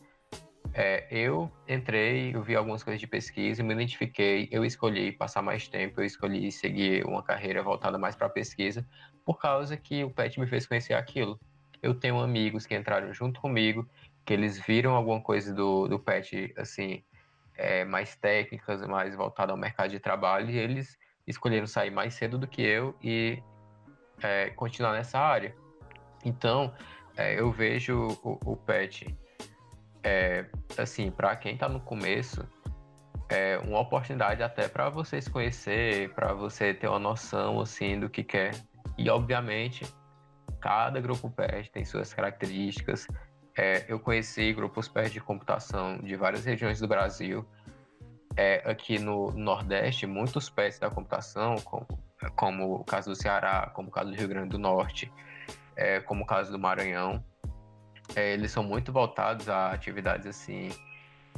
[0.73, 5.67] É, eu entrei, eu vi algumas coisas de pesquisa, me identifiquei, eu escolhi passar mais
[5.67, 8.87] tempo, eu escolhi seguir uma carreira voltada mais para pesquisa,
[9.29, 11.39] por causa que o PET me fez conhecer aquilo.
[11.83, 13.87] Eu tenho amigos que entraram junto comigo,
[14.25, 17.03] que eles viram alguma coisa do, do PET, assim,
[17.55, 22.39] é, mais técnicas, mais voltada ao mercado de trabalho, e eles escolheram sair mais cedo
[22.39, 23.39] do que eu e
[24.23, 25.55] é, continuar nessa área.
[26.25, 26.73] Então,
[27.15, 29.15] é, eu vejo o, o PET,
[30.03, 32.43] é, assim, para quem está no começo,
[33.29, 38.09] é uma oportunidade até para você se conhecer, para você ter uma noção, assim, do
[38.09, 38.68] que quer.
[38.99, 39.85] E, obviamente,
[40.59, 43.07] cada grupo PET tem suas características.
[43.57, 47.45] É, eu conheci grupos PET de computação de várias regiões do Brasil.
[48.35, 51.87] É, aqui no Nordeste, muitos PETs da computação, como,
[52.35, 55.09] como o caso do Ceará, como o caso do Rio Grande do Norte,
[55.77, 57.23] é, como o caso do Maranhão,
[58.17, 60.71] é, eles são muito voltados a atividades assim.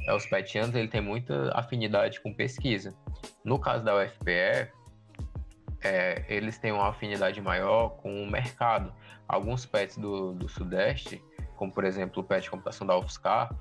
[0.08, 2.91] É, os petianos ele tem muita afinidade com pesquisa.
[3.45, 4.81] No caso da UFPE,
[5.84, 8.94] é, eles têm uma afinidade maior com o mercado.
[9.28, 11.24] Alguns pets do, do Sudeste,
[11.56, 13.56] como por exemplo o pet de computação da UFSCar,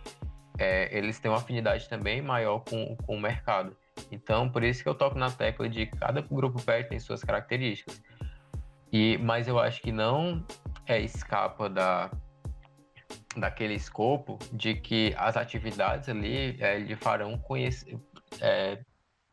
[0.59, 3.76] é, eles têm uma afinidade também maior com, com o mercado.
[4.11, 8.02] Então, por isso que eu toco na tecla de cada grupo pet tem suas características.
[8.92, 10.44] E, mas eu acho que não
[10.87, 12.11] é, escapa da,
[13.37, 17.98] daquele escopo de que as atividades ali é, lhe farão conhecer,
[18.40, 18.80] é,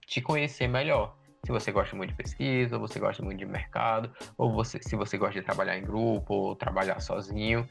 [0.05, 1.17] te conhecer melhor.
[1.47, 4.97] Se você gosta muito de pesquisa, ou você gosta muito de mercado, ou você, se
[4.97, 7.65] você gosta de trabalhar em grupo, ou trabalhar sozinho.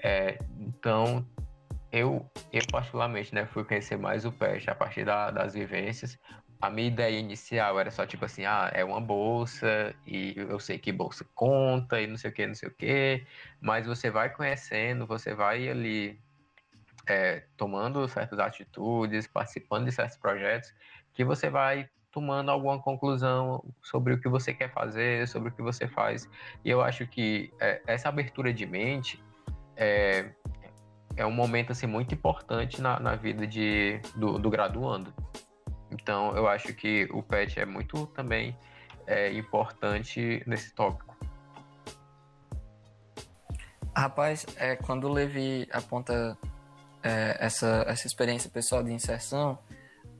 [0.00, 1.26] É, então,
[1.90, 6.16] eu, eu particularmente né, fui conhecer mais o PET a partir da, das vivências,
[6.60, 10.78] a minha ideia inicial era só tipo assim, ah, é uma bolsa e eu sei
[10.78, 13.26] que bolsa conta e não sei o que, não sei o que,
[13.60, 16.16] mas você vai conhecendo, você vai ali
[17.08, 20.72] é, tomando certas atitudes, participando de certos projetos,
[21.12, 25.62] que você vai tomando alguma conclusão sobre o que você quer fazer, sobre o que
[25.62, 26.28] você faz.
[26.64, 29.22] E eu acho que é, essa abertura de mente
[29.76, 30.30] é,
[31.16, 35.12] é um momento assim, muito importante na, na vida de, do, do graduando.
[35.90, 38.56] Então, eu acho que o PET é muito também
[39.06, 41.16] é, importante nesse tópico.
[43.94, 46.38] Rapaz, é, quando o Levi aponta
[47.02, 49.58] é, essa, essa experiência pessoal de inserção,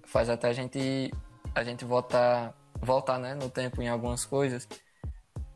[0.04, 1.12] faz até a gente,
[1.54, 4.68] a gente voltar, voltar né, no tempo em algumas coisas.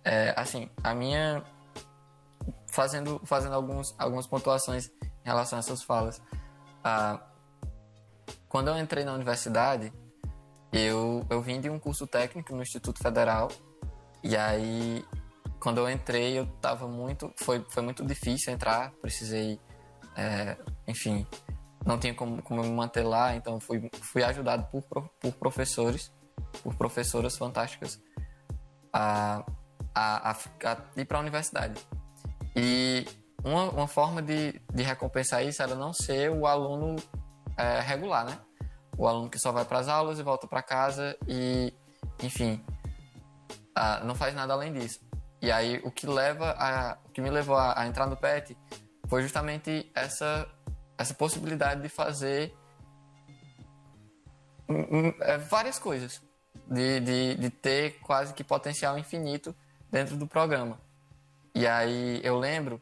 [0.04, 1.42] É, assim, a minha.
[2.68, 6.20] Fazendo, fazendo alguns, algumas pontuações em relação a essas falas.
[6.82, 7.20] Ah,
[8.48, 9.92] quando eu entrei na universidade,
[10.72, 13.48] eu, eu vim de um curso técnico no Instituto Federal
[14.22, 15.04] e aí
[15.60, 19.60] quando eu entrei eu tava muito foi, foi muito difícil entrar precisei
[20.16, 21.24] é, enfim
[21.84, 24.82] não tinha como, como me manter lá então fui, fui ajudado por,
[25.20, 26.12] por professores
[26.62, 28.00] por professoras fantásticas
[28.92, 29.44] a,
[29.94, 31.80] a, a, a ir para a universidade
[32.56, 33.06] e
[33.44, 36.96] uma, uma forma de, de recompensar isso era não ser o aluno
[37.56, 38.38] é, regular né
[38.96, 41.72] o aluno que só vai para as aulas e volta para casa e,
[42.22, 42.64] enfim,
[44.04, 45.00] não faz nada além disso.
[45.42, 48.56] E aí o que leva a, o que me levou a, a, entrar no PET
[49.08, 50.48] foi justamente essa
[50.96, 52.54] essa possibilidade de fazer
[55.20, 56.22] é, várias coisas,
[56.66, 59.54] de, de, de ter quase que potencial infinito
[59.90, 60.80] dentro do programa.
[61.54, 62.80] E aí eu lembro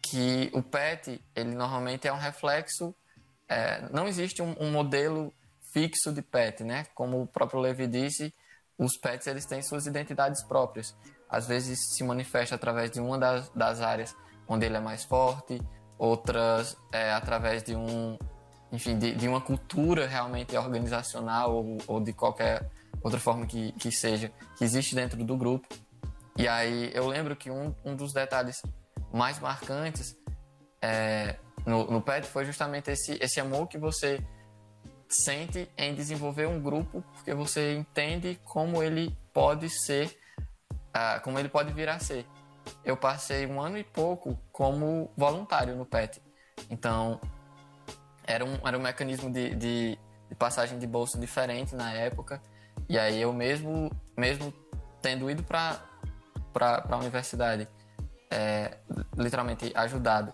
[0.00, 2.94] que o PET, ele normalmente é um reflexo
[3.52, 5.32] é, não existe um, um, modelo
[5.72, 6.86] fixo de pet, né?
[6.94, 8.34] Como o próprio Levi disse,
[8.78, 10.96] os pets eles têm suas identidades próprias.
[11.28, 14.16] Às vezes se manifesta através de uma das, das áreas
[14.48, 15.60] onde ele é mais forte,
[16.02, 18.18] outras é, através de um,
[18.72, 22.68] enfim, de, de, uma cultura realmente organizacional ou, ou de qualquer
[23.00, 25.68] outra forma que, que seja que existe dentro do grupo.
[26.36, 28.60] E aí eu lembro que um, um dos detalhes
[29.12, 30.16] mais marcantes
[30.82, 34.20] é, no, no PET foi justamente esse, esse amor que você
[35.08, 41.48] sente em desenvolver um grupo, porque você entende como ele pode ser, uh, como ele
[41.48, 42.26] pode vir a ser.
[42.84, 46.22] Eu passei um ano e pouco como voluntário no PET.
[46.70, 47.20] Então,
[48.24, 49.98] era um, era um mecanismo de, de,
[50.28, 52.40] de passagem de bolsa diferente na época.
[52.88, 54.52] E aí eu mesmo, mesmo
[55.00, 55.80] tendo ido para
[56.54, 57.68] a universidade,
[58.30, 58.78] é,
[59.16, 60.32] literalmente ajudado,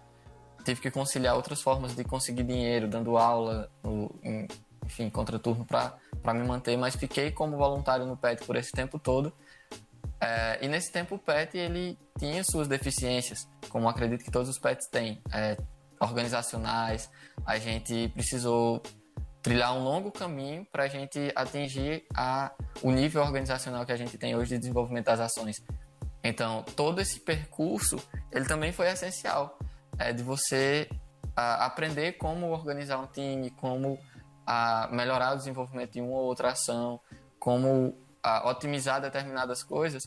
[0.65, 4.47] tive que conciliar outras formas de conseguir dinheiro, dando aula, no, em,
[4.85, 9.33] enfim, contraturno para me manter, mas fiquei como voluntário no PET por esse tempo todo.
[10.21, 14.59] É, e nesse tempo o PET ele tinha suas deficiências, como acredito que todos os
[14.59, 15.57] PETs têm, é,
[16.01, 17.11] organizacionais.
[17.47, 18.83] A gente precisou
[19.43, 22.53] trilhar um longo caminho para a gente atingir a,
[22.83, 25.57] o nível organizacional que a gente tem hoje de desenvolvimento das ações.
[26.23, 27.97] Então, todo esse percurso,
[28.33, 29.59] ele também foi essencial
[29.99, 30.89] é de você
[31.35, 33.99] a, aprender como organizar um time, como
[34.47, 37.01] a, melhorar o desenvolvimento de uma ou outra ação,
[37.39, 40.03] como a, otimizar determinadas coisas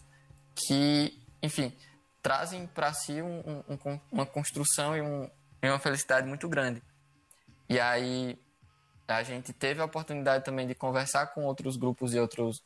[0.56, 1.76] que, enfim,
[2.22, 5.30] trazem para si um, um, uma construção e, um,
[5.62, 6.82] e uma felicidade muito grande.
[7.70, 8.38] E aí
[9.08, 12.62] a gente teve a oportunidade também de conversar com outros grupos de outros,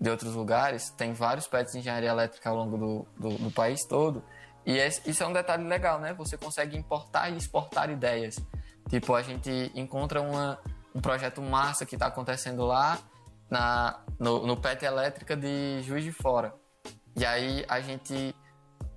[0.00, 0.90] de outros lugares.
[0.90, 4.24] Tem vários pets de engenharia elétrica ao longo do, do, do país todo.
[4.66, 6.14] E isso é um detalhe legal, né?
[6.14, 8.36] Você consegue importar e exportar ideias.
[8.88, 10.58] Tipo, a gente encontra uma,
[10.94, 12.98] um projeto massa que está acontecendo lá
[13.54, 16.52] na, no, no PET Elétrica de Juiz de Fora.
[17.16, 18.34] E aí a gente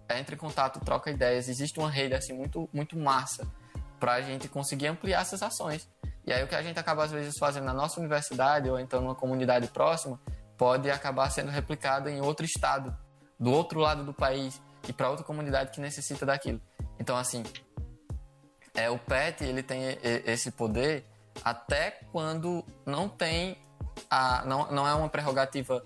[0.10, 1.48] entra em contato, troca ideias.
[1.48, 3.48] Existe uma rede assim muito, muito massa
[4.00, 5.88] para a gente conseguir ampliar essas ações.
[6.26, 9.00] E aí o que a gente acaba às vezes fazendo na nossa universidade ou então
[9.00, 10.20] numa comunidade próxima
[10.58, 12.98] pode acabar sendo replicado em outro estado,
[13.40, 16.60] do outro lado do país e para outra comunidade que necessita daquilo.
[17.00, 17.44] Então, assim,
[18.74, 21.06] é, o PET ele tem esse poder
[21.44, 23.56] até quando não tem
[24.10, 25.84] a, não, não é uma prerrogativa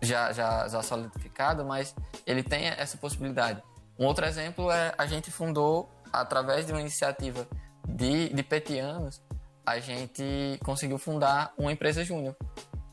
[0.00, 1.94] já, já, já solidificada, mas
[2.26, 3.62] ele tem essa possibilidade.
[3.98, 7.46] Um outro exemplo é a gente fundou, através de uma iniciativa
[7.86, 9.22] de, de petianos,
[9.64, 12.36] a gente conseguiu fundar uma empresa júnior,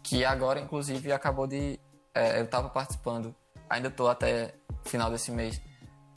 [0.04, 1.80] que agora, inclusive, acabou de.
[2.14, 3.36] É, eu estava participando,
[3.70, 4.54] ainda estou até
[4.86, 5.62] final desse mês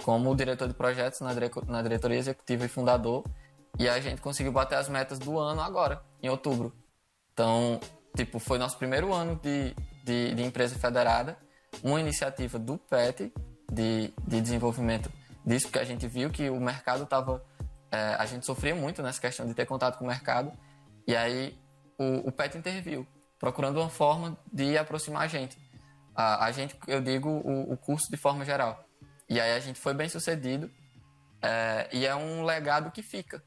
[0.02, 3.24] como diretor de projetos na, dire na diretoria executiva e fundador.
[3.78, 6.74] E a gente conseguiu bater as metas do ano agora, em outubro.
[7.32, 7.80] Então,
[8.16, 9.74] tipo, foi nosso primeiro ano de,
[10.04, 11.36] de, de empresa federada,
[11.82, 13.32] uma iniciativa do PET
[13.70, 15.10] de, de desenvolvimento
[15.44, 17.44] disso, porque a gente viu que o mercado estava.
[17.90, 20.52] É, a gente sofria muito nessa questão de ter contato com o mercado,
[21.06, 21.58] e aí
[21.98, 23.06] o, o PET interviu,
[23.38, 25.56] procurando uma forma de aproximar a gente
[26.14, 28.84] a, a gente, eu digo, o, o, curso de forma geral.
[29.28, 30.70] E aí a gente foi bem sucedido
[31.40, 33.42] é, e é um legado que fica.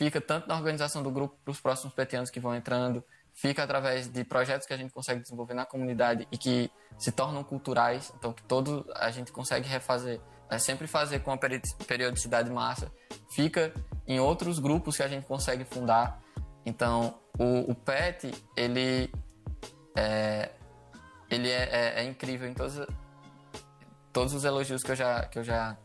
[0.00, 4.08] Fica tanto na organização do grupo para os próximos petianos que vão entrando, fica através
[4.08, 8.32] de projetos que a gente consegue desenvolver na comunidade e que se tornam culturais, então
[8.32, 11.38] que todo a gente consegue refazer, é sempre fazer com a
[11.86, 12.90] periodicidade massa,
[13.28, 13.74] fica
[14.06, 16.18] em outros grupos que a gente consegue fundar.
[16.64, 19.12] Então, o, o PET, ele
[19.94, 20.50] é,
[21.28, 22.86] ele é, é, é, incrível em todos,
[24.14, 25.76] todos os elogios que eu já, que eu já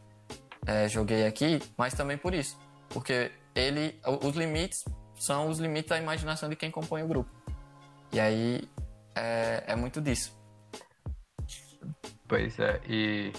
[0.65, 2.57] é, joguei aqui, mas também por isso.
[2.87, 4.83] Porque ele, os limites
[5.15, 7.31] são os limites da imaginação de quem compõe o grupo.
[8.11, 8.69] E aí
[9.15, 10.37] é, é muito disso.
[12.27, 13.31] Pois é, e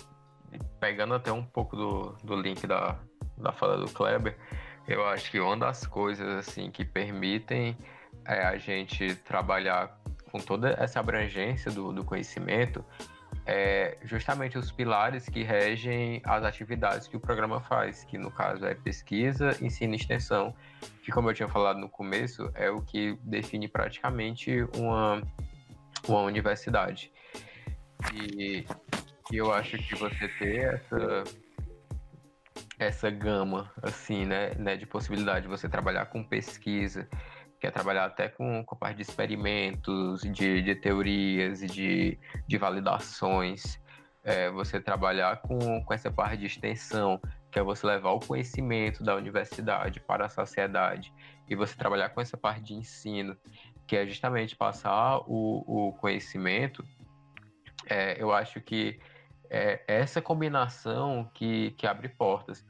[0.80, 2.98] pegando até um pouco do, do link da,
[3.36, 4.36] da fala do Kleber,
[4.88, 7.76] eu acho que uma das coisas assim que permitem
[8.24, 10.00] é a gente trabalhar
[10.30, 12.84] com toda essa abrangência do, do conhecimento,
[13.46, 18.66] é justamente os pilares que regem as atividades que o programa faz, que no caso
[18.66, 20.54] é pesquisa, ensino e extensão,
[21.02, 25.22] que como eu tinha falado no começo, é o que define praticamente uma,
[26.08, 27.12] uma universidade.
[28.12, 28.66] E,
[29.30, 31.24] e eu acho que você ter essa
[32.78, 37.08] essa gama assim, né, né, de possibilidade de você trabalhar com pesquisa,
[37.60, 43.80] quer trabalhar até com, com parte de experimentos, de, de teorias e de, de validações.
[44.22, 49.04] É, você trabalhar com, com essa parte de extensão, que é você levar o conhecimento
[49.04, 51.12] da universidade para a sociedade
[51.48, 53.36] e você trabalhar com essa parte de ensino,
[53.86, 56.84] que é justamente passar o, o conhecimento,
[57.88, 58.98] é, eu acho que
[59.48, 62.66] é essa combinação que, que abre portas.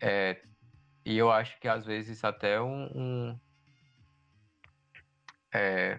[0.00, 0.40] É,
[1.04, 3.38] e eu acho que às vezes até um, um
[5.52, 5.98] é,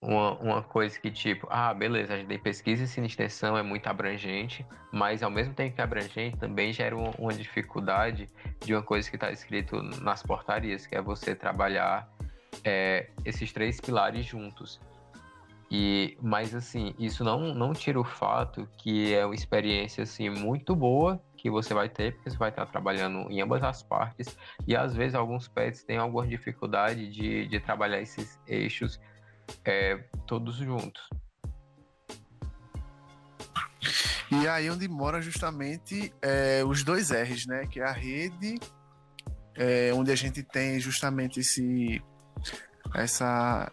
[0.00, 3.86] uma, uma coisa que tipo, ah, beleza, a gente tem pesquisa e extensão é muito
[3.88, 8.28] abrangente, mas ao mesmo tempo que é abrangente também gera uma, uma dificuldade
[8.64, 12.08] de uma coisa que está escrito nas portarias, que é você trabalhar
[12.64, 14.80] é, esses três pilares juntos.
[15.70, 20.74] E, mas assim, isso não, não tira o fato que é uma experiência assim muito
[20.74, 24.36] boa que você vai ter, porque você vai estar trabalhando em ambas as partes,
[24.66, 29.00] e às vezes alguns pets têm alguma dificuldade de, de trabalhar esses eixos
[29.64, 31.08] é, todos juntos.
[34.30, 37.66] E aí onde mora justamente é, os dois R's, né?
[37.66, 38.58] Que é a rede,
[39.54, 42.02] é, onde a gente tem justamente esse,
[42.94, 43.72] essa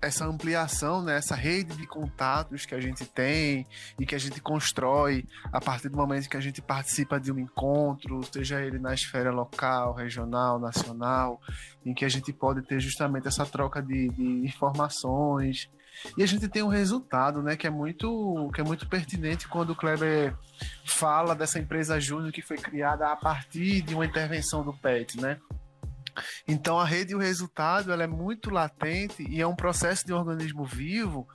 [0.00, 3.66] essa ampliação, né, essa rede de contatos que a gente tem
[3.98, 7.38] e que a gente constrói a partir do momento que a gente participa de um
[7.38, 11.40] encontro, seja ele na esfera local, regional, nacional,
[11.84, 15.70] em que a gente pode ter justamente essa troca de, de informações.
[16.18, 19.70] E a gente tem um resultado, né, que é muito, que é muito pertinente quando
[19.70, 20.36] o Kleber
[20.84, 25.38] fala dessa empresa júnior que foi criada a partir de uma intervenção do PET, né?
[26.46, 30.12] Então a rede e o resultado ela é muito latente e é um processo de
[30.12, 31.28] organismo vivo,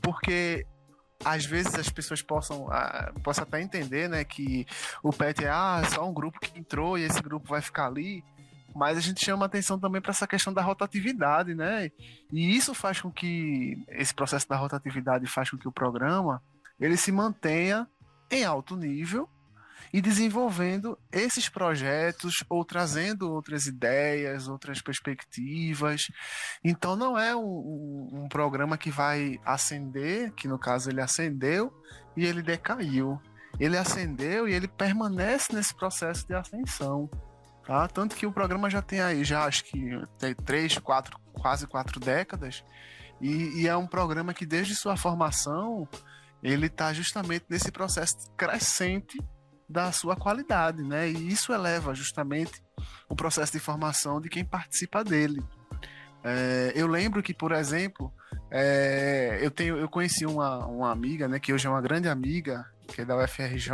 [0.00, 0.66] porque
[1.24, 4.66] às vezes as pessoas possam, ah, possam até entender né, que
[5.02, 8.22] o PET é ah, só um grupo que entrou e esse grupo vai ficar ali.
[8.74, 11.92] Mas a gente chama atenção também para essa questão da rotatividade, né?
[12.32, 16.42] E isso faz com que esse processo da rotatividade faz com que o programa
[16.80, 17.88] ele se mantenha
[18.28, 19.28] em alto nível
[19.94, 26.08] e desenvolvendo esses projetos ou trazendo outras ideias, outras perspectivas.
[26.64, 31.72] Então não é um, um, programa que vai acender, que no caso ele acendeu
[32.16, 33.22] e ele decaiu.
[33.60, 37.08] Ele acendeu e ele permanece nesse processo de ascensão.
[37.64, 37.86] Tá?
[37.86, 39.78] Tanto que o programa já tem aí, já acho que
[40.18, 42.64] tem três, quatro, quase quatro décadas,
[43.20, 45.88] e, e é um programa que desde sua formação
[46.42, 49.16] ele está justamente nesse processo crescente
[49.74, 51.10] da sua qualidade, né?
[51.10, 52.62] E isso eleva justamente
[53.08, 55.42] o processo de formação de quem participa dele.
[56.22, 58.12] É, eu lembro que, por exemplo,
[58.52, 62.64] é, eu tenho, eu conheci uma, uma amiga, né, que hoje é uma grande amiga,
[62.86, 63.68] que é da UFRJ,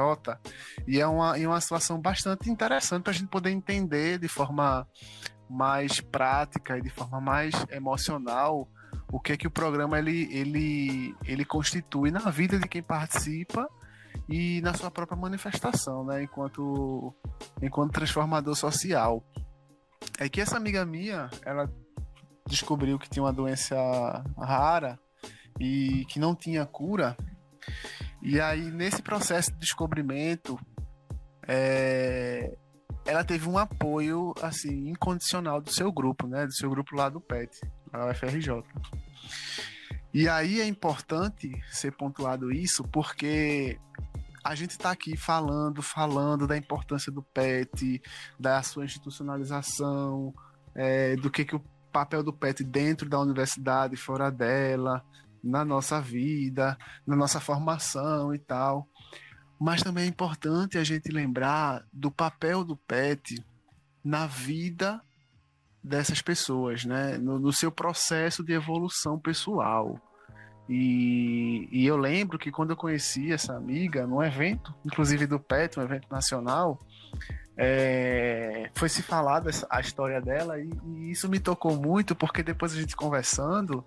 [0.89, 4.89] e é uma, e uma situação bastante interessante para a gente poder entender de forma
[5.51, 8.67] mais prática e de forma mais emocional
[9.13, 13.69] o que é que o programa ele, ele, ele constitui na vida de quem participa
[14.31, 17.13] e na sua própria manifestação, né, enquanto,
[17.61, 19.25] enquanto transformador social.
[20.19, 21.69] É que essa amiga minha, ela
[22.47, 23.77] descobriu que tinha uma doença
[24.39, 24.99] rara
[25.59, 27.17] e que não tinha cura.
[28.23, 30.59] E aí, nesse processo de descobrimento,
[31.49, 32.57] é,
[33.05, 36.47] ela teve um apoio assim incondicional do seu grupo, né?
[36.47, 37.61] Do seu grupo lá do PET,
[37.93, 38.63] lá do FRJ.
[40.13, 43.79] E aí é importante ser pontuado isso, porque
[44.43, 48.01] a gente está aqui falando, falando da importância do PET,
[48.39, 50.35] da sua institucionalização,
[50.75, 55.05] é, do que, que o papel do PET dentro da universidade, fora dela,
[55.43, 56.77] na nossa vida,
[57.07, 58.89] na nossa formação e tal.
[59.59, 63.43] Mas também é importante a gente lembrar do papel do PET
[64.03, 65.01] na vida
[65.83, 67.19] dessas pessoas, né?
[67.19, 70.01] no, no seu processo de evolução pessoal.
[70.73, 75.81] E, e, eu lembro que quando eu conheci essa amiga, num evento, inclusive do PET,
[75.81, 76.79] um evento nacional,
[77.57, 82.41] é, foi se falar dessa, a história dela e, e, isso me tocou muito porque
[82.41, 83.85] depois a gente conversando,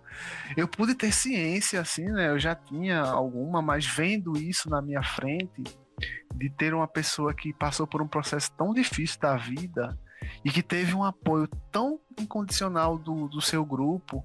[0.58, 2.28] eu pude ter ciência, assim, né?
[2.32, 5.64] Eu já tinha alguma, mas vendo isso na minha frente,
[6.36, 9.98] de ter uma pessoa que passou por um processo tão difícil da vida
[10.44, 14.22] e que teve um apoio tão incondicional do, do seu grupo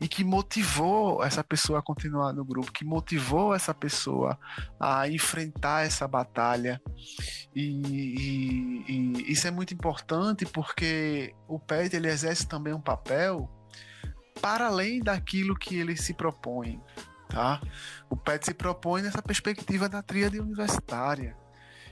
[0.00, 4.38] e que motivou essa pessoa a continuar no grupo, que motivou essa pessoa
[4.78, 6.80] a enfrentar essa batalha.
[7.54, 13.50] E, e, e isso é muito importante porque o PET ele exerce também um papel
[14.40, 16.80] para além daquilo que ele se propõe.
[17.28, 17.60] Tá?
[18.10, 21.36] O PET se propõe nessa perspectiva da tríade universitária.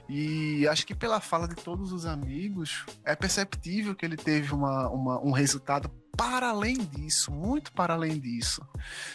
[0.08, 4.90] E acho que pela fala de todos os amigos, é perceptível que ele teve uma,
[4.90, 8.66] uma, um resultado para além disso, muito para além disso,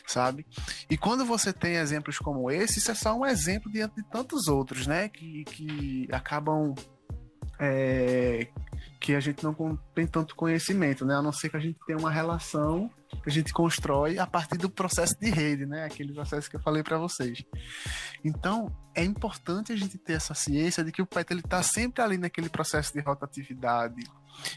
[0.05, 0.45] sabe?
[0.89, 4.47] E quando você tem exemplos como esse, isso é só um exemplo diante de tantos
[4.47, 5.09] outros, né?
[5.09, 6.73] Que, que acabam
[7.59, 8.47] é,
[8.99, 9.53] que a gente não
[9.93, 11.15] tem tanto conhecimento, né?
[11.15, 12.89] A não ser que a gente tenha uma relação
[13.23, 15.83] que a gente constrói a partir do processo de rede, né?
[15.83, 17.43] Aquele processo que eu falei para vocês.
[18.23, 22.01] Então, é importante a gente ter essa ciência de que o PET ele está sempre
[22.01, 24.03] ali naquele processo de rotatividade,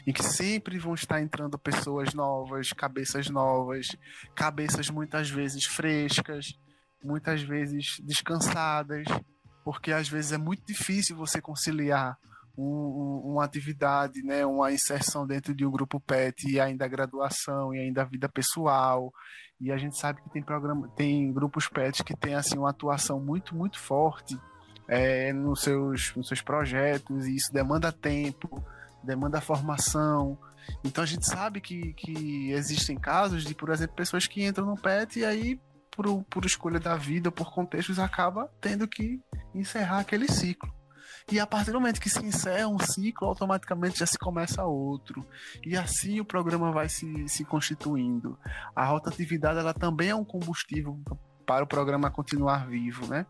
[0.05, 3.87] em que sempre vão estar entrando pessoas novas, cabeças novas,
[4.35, 6.57] cabeças muitas vezes frescas,
[7.03, 9.05] muitas vezes descansadas,
[9.63, 12.17] porque às vezes é muito difícil você conciliar
[12.57, 17.73] um, uma atividade, né, uma inserção dentro de um grupo PET e ainda a graduação
[17.73, 19.11] e ainda a vida pessoal.
[19.59, 23.19] E a gente sabe que tem programa, tem grupos PET que tem assim uma atuação
[23.19, 24.37] muito muito forte
[24.87, 28.63] é, nos seus nos seus projetos e isso demanda tempo,
[29.03, 30.37] demanda formação.
[30.83, 34.77] Então a gente sabe que, que existem casos de, por exemplo, pessoas que entram no
[34.77, 35.59] PET e aí
[35.91, 39.21] por, por escolha da vida, por contextos, acaba tendo que
[39.53, 40.73] encerrar aquele ciclo.
[41.31, 45.25] E a partir do momento que se encerra um ciclo, automaticamente já se começa outro.
[45.65, 48.37] E assim o programa vai se, se constituindo.
[48.75, 50.99] A rotatividade ela também é um combustível
[51.45, 53.25] para o programa continuar vivo, né?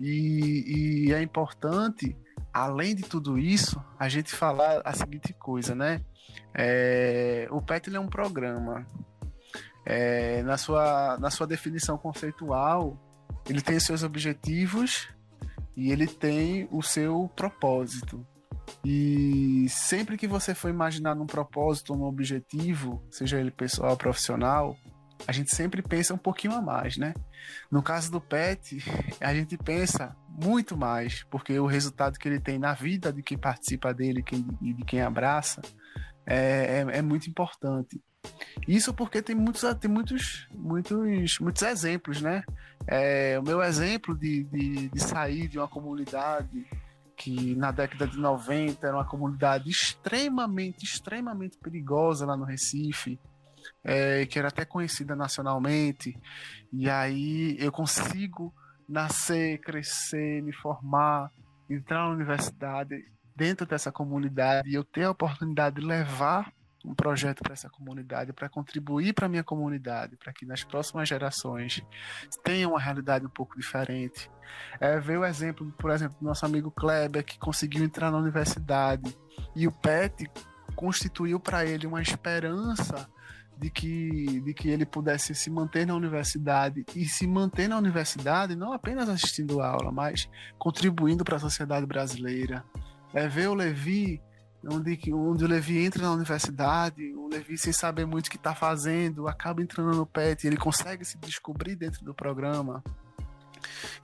[0.00, 2.16] E, e é importante,
[2.52, 6.00] além de tudo isso, a gente falar a seguinte coisa, né?
[6.54, 8.86] É, o PET é um programa.
[9.84, 12.96] É, na, sua, na sua definição conceitual,
[13.48, 15.08] ele tem seus objetivos
[15.76, 18.24] e ele tem o seu propósito.
[18.84, 24.76] E sempre que você for imaginar num propósito, num objetivo, seja ele pessoal ou profissional,
[25.26, 27.14] a gente sempre pensa um pouquinho a mais, né?
[27.70, 28.78] No caso do PET,
[29.20, 33.38] a gente pensa muito mais, porque o resultado que ele tem na vida de quem
[33.38, 34.24] participa dele
[34.60, 35.60] e de quem abraça
[36.26, 38.00] é, é, é muito importante.
[38.66, 42.44] Isso porque tem muitos, tem muitos, muitos, muitos exemplos, né?
[42.86, 46.66] É, o meu exemplo de, de, de sair de uma comunidade
[47.16, 53.18] que na década de 90 era uma comunidade extremamente, extremamente perigosa lá no Recife,
[53.84, 56.16] é, que era até conhecida nacionalmente,
[56.72, 58.54] e aí eu consigo
[58.88, 61.30] nascer, crescer, me formar,
[61.68, 63.04] entrar na universidade
[63.34, 66.52] dentro dessa comunidade e eu ter a oportunidade de levar
[66.84, 71.08] um projeto para essa comunidade, para contribuir para a minha comunidade, para que nas próximas
[71.08, 71.80] gerações
[72.42, 74.30] tenham uma realidade um pouco diferente.
[74.80, 79.16] É, ver o exemplo, por exemplo, do nosso amigo Kleber, que conseguiu entrar na universidade
[79.54, 80.28] e o PET
[80.74, 83.08] constituiu para ele uma esperança
[83.58, 88.56] de que, de que ele pudesse se manter na universidade e se manter na universidade
[88.56, 90.28] não apenas assistindo aula, mas
[90.58, 92.64] contribuindo para a sociedade brasileira.
[93.14, 94.20] É ver o Levi
[94.66, 98.54] onde, onde o Levi entra na universidade, o Levi, sem saber muito o que está
[98.54, 102.82] fazendo, acaba entrando no PET, ele consegue se descobrir dentro do programa.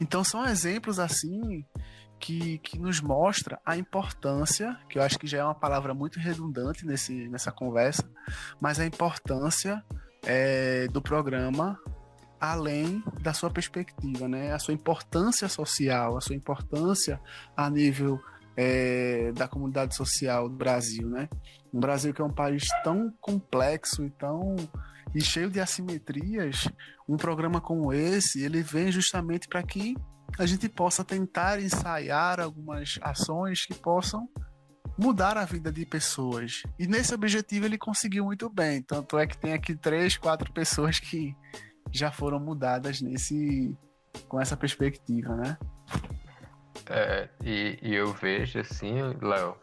[0.00, 1.64] Então são exemplos assim
[2.18, 6.18] que, que nos mostra a importância, que eu acho que já é uma palavra muito
[6.18, 8.08] redundante nesse, nessa conversa,
[8.60, 9.84] mas a importância
[10.24, 11.78] é, do programa
[12.40, 14.52] além da sua perspectiva, né?
[14.52, 17.20] A sua importância social, a sua importância
[17.56, 18.20] a nível
[18.56, 21.28] é, da comunidade social do Brasil, né?
[21.72, 24.56] Um Brasil que é um país tão complexo e tão
[25.14, 26.68] e cheio de assimetrias,
[27.08, 29.96] um programa como esse, ele vem justamente para que
[30.38, 34.28] a gente possa tentar ensaiar algumas ações que possam
[34.98, 36.62] mudar a vida de pessoas.
[36.78, 38.82] E nesse objetivo ele conseguiu muito bem.
[38.82, 41.36] Tanto é que tem aqui três, quatro pessoas que
[41.92, 43.76] já foram mudadas nesse
[44.28, 45.56] com essa perspectiva, né?
[46.90, 49.56] É, e, e, eu vejo assim, Léo,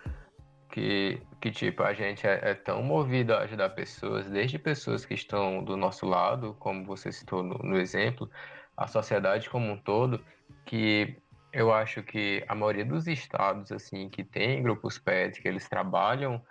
[0.72, 5.16] que, que tipo, a gente é, é, tão movido a ajudar pessoas, desde pessoas que
[5.16, 8.30] estão do nosso lado, como você citou no, no exemplo,
[8.78, 10.24] a sociedade como um todo,
[10.66, 11.16] que
[11.54, 16.44] eu acho que a maioria dos estados, assim, que tem grupos PET, que eles trabalham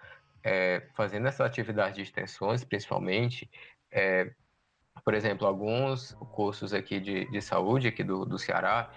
[0.42, 3.50] é, fazendo essa atividade de extensões, principalmente,
[3.90, 4.30] é,
[5.04, 8.90] por exemplo, alguns cursos aqui de, de saúde aqui do, do Ceará,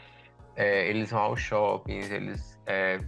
[0.55, 2.99] é, eles vão aos shoppings, eles é,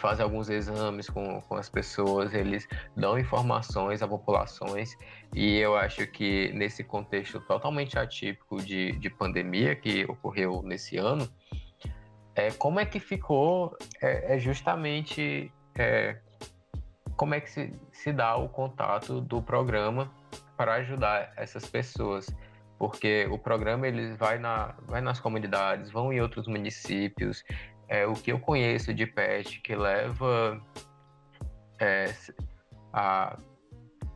[0.00, 4.96] fazem alguns exames com, com as pessoas, eles dão informações a populações
[5.34, 11.28] e eu acho que nesse contexto totalmente atípico de, de pandemia que ocorreu nesse ano,
[12.34, 16.16] é, como é que ficou é, é justamente é,
[17.16, 20.10] como é que se, se dá o contato do programa
[20.56, 22.26] para ajudar essas pessoas
[22.80, 27.44] porque o programa ele vai, na, vai nas comunidades, vão em outros municípios.
[27.90, 30.62] É, o que eu conheço de PET que leva
[31.80, 32.14] é,
[32.92, 33.36] a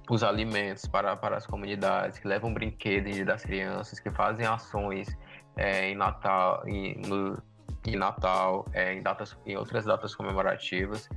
[0.08, 5.08] os alimentos para, para as comunidades, que levam brinquedos das crianças, que fazem ações
[5.56, 7.42] é, em Natal, em, no,
[7.86, 11.08] em Natal, é, em, datas, em outras datas comemorativas.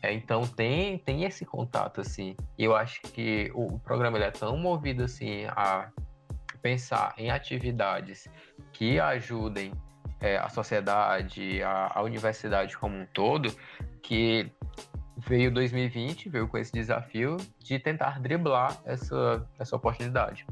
[0.00, 2.36] É, então tem, tem esse contato, assim.
[2.56, 5.90] Eu acho que o, o programa é tão movido, assim, a
[6.60, 8.28] pensar em atividades
[8.72, 9.72] que ajudem
[10.22, 13.54] é, a sociedade, a, a universidade como um todo,
[14.00, 14.50] que
[15.18, 20.46] veio 2020, veio com esse desafio de tentar driblar essa, essa oportunidade,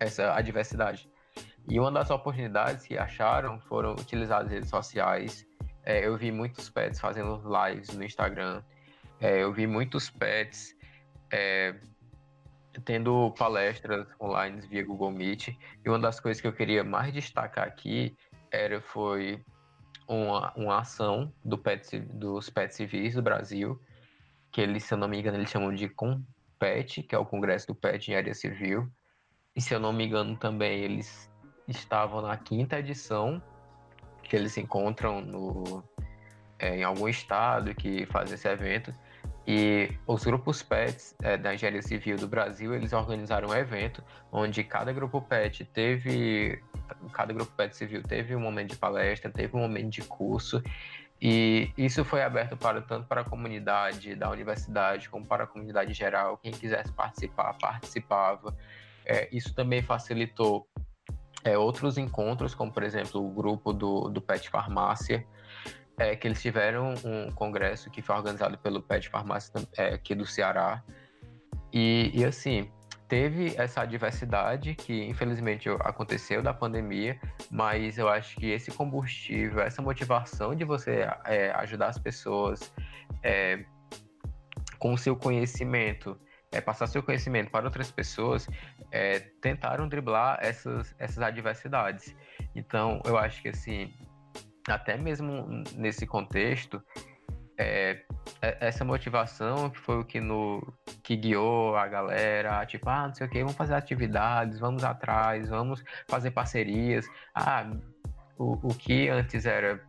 [0.00, 1.08] essa adversidade.
[1.68, 5.46] E uma das oportunidades que acharam foram utilizar as redes sociais.
[5.84, 8.62] É, eu vi muitos pets fazendo lives no Instagram.
[9.20, 10.74] É, eu vi muitos pets
[11.30, 11.74] é,
[12.84, 15.48] tendo palestras online via Google Meet.
[15.48, 18.16] E uma das coisas que eu queria mais destacar aqui
[18.50, 19.44] era foi
[20.08, 23.80] uma, uma ação do pet, dos pets civis do Brasil,
[24.50, 27.66] que eles, se eu não me engano, eles chamam de COMPET, que é o Congresso
[27.66, 28.90] do Pet em Área Civil.
[29.54, 31.30] E se eu não me engano também, eles
[31.66, 33.42] estavam na quinta edição,
[34.22, 35.84] que eles se encontram no,
[36.58, 38.92] é, em algum estado que faz esse evento.
[39.50, 44.62] E os grupos PETs é, da Engenharia Civil do Brasil, eles organizaram um evento onde
[44.62, 46.62] cada grupo PET teve,
[47.14, 50.62] cada grupo PET civil teve um momento de palestra, teve um momento de curso,
[51.18, 55.94] e isso foi aberto para tanto para a comunidade da universidade como para a comunidade
[55.94, 56.36] geral.
[56.36, 58.54] Quem quisesse participar, participava.
[59.06, 60.68] É, isso também facilitou
[61.42, 65.26] é, outros encontros, como por exemplo o grupo do, do PET Farmácia,
[65.98, 70.24] é, que eles tiveram um congresso que foi organizado pelo PET Farmácia é, aqui do
[70.24, 70.82] Ceará.
[71.72, 72.70] E, e assim,
[73.08, 77.18] teve essa diversidade que infelizmente aconteceu da pandemia,
[77.50, 82.72] mas eu acho que esse combustível, essa motivação de você é, ajudar as pessoas
[83.22, 83.64] é,
[84.78, 86.18] com o seu conhecimento
[86.50, 88.48] é, passar seu conhecimento para outras pessoas,
[88.90, 92.14] é, tentaram driblar essas, essas adversidades.
[92.54, 93.92] Então, eu acho que, assim,
[94.70, 95.46] até mesmo
[95.76, 96.82] nesse contexto,
[97.58, 98.02] é,
[98.40, 100.62] é, essa motivação que foi o que, no,
[101.02, 105.48] que guiou a galera, tipo, ah, não sei o que, vamos fazer atividades, vamos atrás,
[105.48, 107.06] vamos fazer parcerias.
[107.34, 107.68] Ah,
[108.38, 109.82] o, o que antes era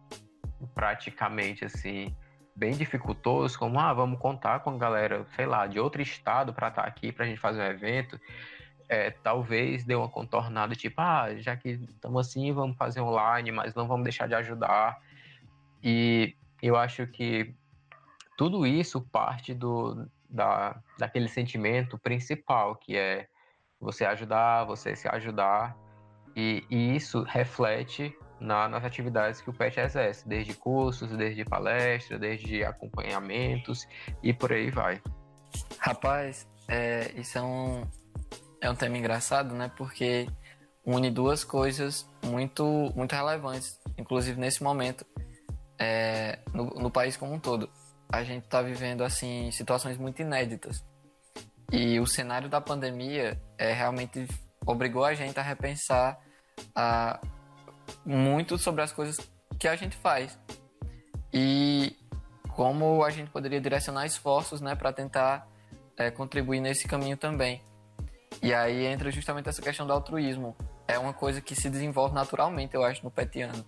[0.73, 2.15] praticamente assim
[2.55, 6.67] bem dificultoso, como ah, vamos contar com a galera, sei lá, de outro estado para
[6.67, 8.19] estar tá aqui para a gente fazer um evento,
[8.89, 13.75] é, talvez dê uma contornada, tipo, ah, já que estamos assim, vamos fazer online, mas
[13.75, 14.99] não vamos deixar de ajudar.
[15.83, 17.53] E eu acho que
[18.35, 23.27] tudo isso parte do, da, daquele sentimento principal, que é
[23.79, 25.77] você ajudar, você se ajudar,
[26.35, 32.19] e, e isso reflete na, nas atividades que o PET exerce, desde cursos, desde palestras,
[32.19, 33.87] desde acompanhamentos
[34.23, 35.01] e por aí vai.
[35.79, 37.83] Rapaz, é, isso é um,
[38.61, 39.71] é um tema engraçado, né?
[39.77, 40.27] Porque
[40.85, 42.63] une duas coisas muito,
[42.95, 45.05] muito relevantes, inclusive nesse momento,
[45.77, 47.69] é, no, no país como um todo.
[48.11, 50.83] A gente está vivendo assim situações muito inéditas.
[51.71, 54.27] E o cenário da pandemia é, realmente
[54.65, 56.19] obrigou a gente a repensar
[56.75, 57.19] a,
[58.05, 59.17] muito sobre as coisas
[59.59, 60.37] que a gente faz
[61.31, 61.95] e
[62.55, 65.47] como a gente poderia direcionar esforços né, para tentar
[65.95, 67.61] é, contribuir nesse caminho também.
[68.41, 70.55] E aí entra justamente essa questão do altruísmo.
[70.87, 73.65] É uma coisa que se desenvolve naturalmente, eu acho, no petiano.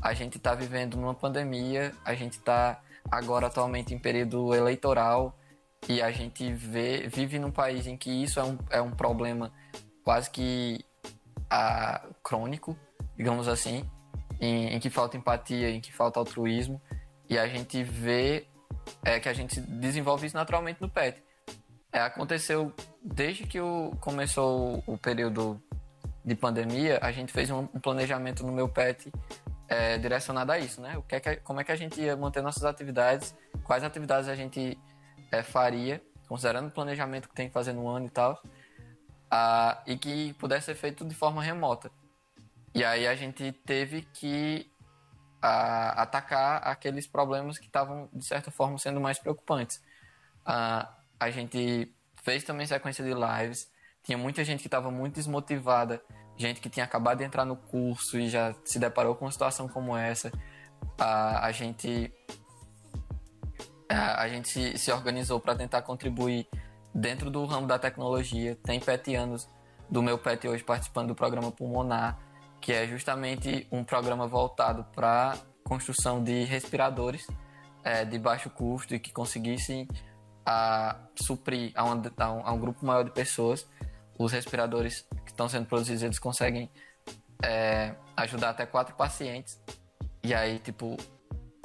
[0.00, 2.80] A gente está vivendo numa pandemia, a gente está
[3.10, 5.38] agora atualmente em período eleitoral
[5.88, 9.52] e a gente vê, vive num país em que isso é um, é um problema
[10.02, 10.84] quase que
[11.48, 12.76] a, ah, crônico
[13.16, 13.88] digamos assim,
[14.40, 16.80] em, em, que falta empatia, em que falta altruísmo,
[17.28, 18.46] e a gente vê
[19.04, 21.22] é, que a gente desenvolve isso naturalmente no PET.
[21.90, 22.72] É, aconteceu
[23.06, 25.60] desde que o, começou o período
[26.24, 29.12] de pandemia, a gente fez um, um planejamento no meu PET
[29.68, 30.96] é, direcionado a isso, né?
[30.98, 34.28] O que é que, como é que a gente ia manter nossas atividades, quais atividades
[34.28, 34.76] a gente
[35.30, 38.40] é, faria, considerando o planejamento que tem que fazer no ano e tal,
[39.86, 41.90] e que pudesse ser feito de forma remota.
[42.74, 44.70] E aí a gente teve que
[45.40, 49.80] a, atacar aqueles problemas que estavam, de certa forma, sendo mais preocupantes.
[50.44, 51.95] A, a gente
[52.26, 53.68] fez também sequência de lives,
[54.02, 56.02] tinha muita gente que estava muito desmotivada,
[56.36, 59.68] gente que tinha acabado de entrar no curso e já se deparou com uma situação
[59.68, 60.32] como essa.
[60.98, 62.12] A, a gente
[63.88, 66.48] a, a gente se, se organizou para tentar contribuir
[66.92, 68.56] dentro do ramo da tecnologia.
[68.56, 69.48] Tem petianos
[69.88, 72.18] do meu pet hoje participando do programa Pulmonar
[72.60, 77.24] que é justamente um programa voltado para construção de respiradores
[77.84, 79.86] é, de baixo custo e que conseguissem
[80.46, 83.66] a suprir a, uma, a, um, a um grupo maior de pessoas.
[84.16, 86.70] Os respiradores que estão sendo produzidos, eles conseguem
[87.42, 89.60] é, ajudar até quatro pacientes.
[90.22, 90.96] E aí, tipo,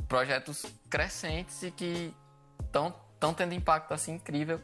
[0.08, 2.14] projetos crescentes e que
[2.60, 4.60] estão tendo impacto assim incrível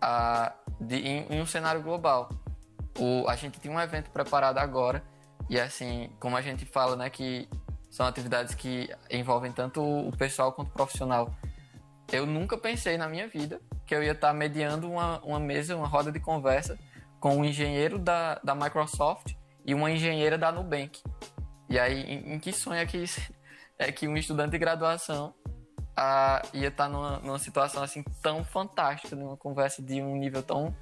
[0.00, 2.28] a, de, em, em, um cenário global.
[2.98, 5.02] O, a gente tem um evento preparado agora
[5.48, 7.48] e assim, como a gente fala, né, que
[7.90, 11.34] são atividades que envolvem tanto o pessoal quanto o profissional.
[12.12, 15.86] Eu nunca pensei na minha vida que eu ia estar mediando uma, uma mesa, uma
[15.86, 16.78] roda de conversa
[17.18, 19.34] com um engenheiro da, da Microsoft
[19.64, 21.02] e uma engenheira da Nubank.
[21.68, 23.04] E aí, em, em que sonho é que,
[23.78, 25.34] é que um estudante de graduação
[25.96, 30.74] ah, ia estar numa, numa situação assim tão fantástica, numa conversa de um nível tão,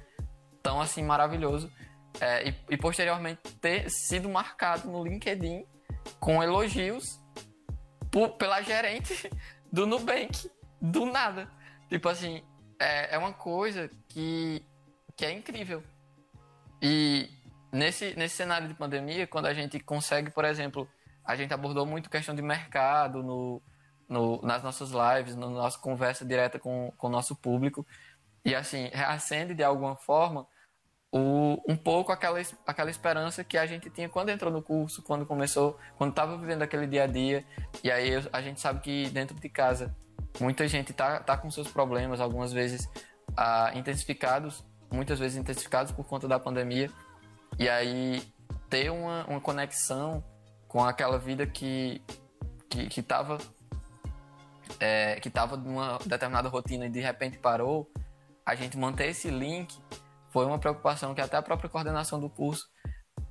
[0.63, 1.71] tão assim maravilhoso,
[2.19, 5.65] é, e, e posteriormente ter sido marcado no LinkedIn
[6.19, 7.19] com elogios
[8.09, 9.29] por, pela gerente
[9.71, 10.49] do Nubank,
[10.81, 11.49] do nada.
[11.87, 12.43] Tipo assim,
[12.79, 14.63] é, é uma coisa que,
[15.15, 15.83] que é incrível.
[16.81, 17.29] E
[17.71, 20.87] nesse, nesse cenário de pandemia, quando a gente consegue, por exemplo,
[21.25, 23.61] a gente abordou muito questão de mercado no,
[24.07, 27.85] no, nas nossas lives, na nossa conversa direta com, com o nosso público,
[28.43, 30.47] e assim, reacende de alguma forma
[31.11, 35.25] o, um pouco aquela, aquela esperança que a gente tinha quando entrou no curso, quando
[35.25, 37.43] começou, quando estava vivendo aquele dia a dia.
[37.83, 39.95] E aí a gente sabe que dentro de casa
[40.39, 42.87] muita gente tá, tá com seus problemas, algumas vezes
[43.35, 46.89] ah, intensificados, muitas vezes intensificados por conta da pandemia.
[47.57, 48.21] E aí
[48.69, 50.23] ter uma, uma conexão
[50.67, 52.01] com aquela vida que
[52.69, 53.39] que estava
[54.79, 57.91] é, que estava numa determinada rotina e de repente parou,
[58.45, 59.75] a gente manter esse link
[60.29, 62.69] foi uma preocupação que até a própria coordenação do curso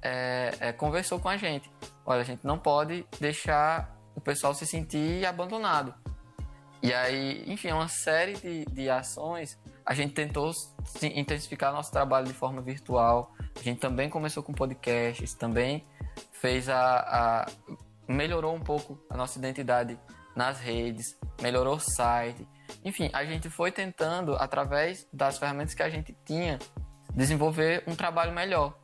[0.03, 1.71] é, é, conversou com a gente.
[2.05, 5.95] Olha, a gente não pode deixar o pessoal se sentir abandonado.
[6.83, 9.59] E aí, enfim, é uma série de, de ações.
[9.85, 10.53] A gente tentou
[11.03, 13.33] intensificar nosso trabalho de forma virtual.
[13.57, 15.85] A gente também começou com podcasts, também
[16.33, 17.47] fez a, a
[18.07, 19.99] melhorou um pouco a nossa identidade
[20.35, 22.47] nas redes, melhorou o site.
[22.85, 26.59] Enfim, a gente foi tentando, através das ferramentas que a gente tinha,
[27.13, 28.79] desenvolver um trabalho melhor.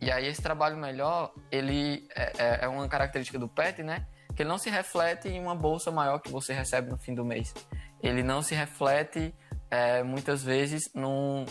[0.00, 4.06] E aí esse trabalho melhor, ele é, é, é uma característica do PET, né?
[4.34, 7.24] Que ele não se reflete em uma bolsa maior que você recebe no fim do
[7.24, 7.54] mês.
[8.02, 9.34] Ele não se reflete
[9.70, 11.44] é, muitas vezes num,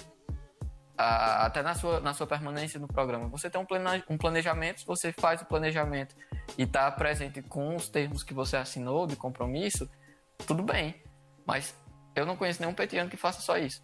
[0.99, 3.29] a, até na sua, na sua permanência no programa.
[3.29, 6.13] Você tem um, plane, um planejamento, você faz o planejamento
[6.57, 9.89] e está presente com os termos que você assinou de compromisso,
[10.45, 11.01] tudo bem.
[11.47, 11.73] Mas
[12.13, 13.81] eu não conheço nenhum petiano que faça só isso.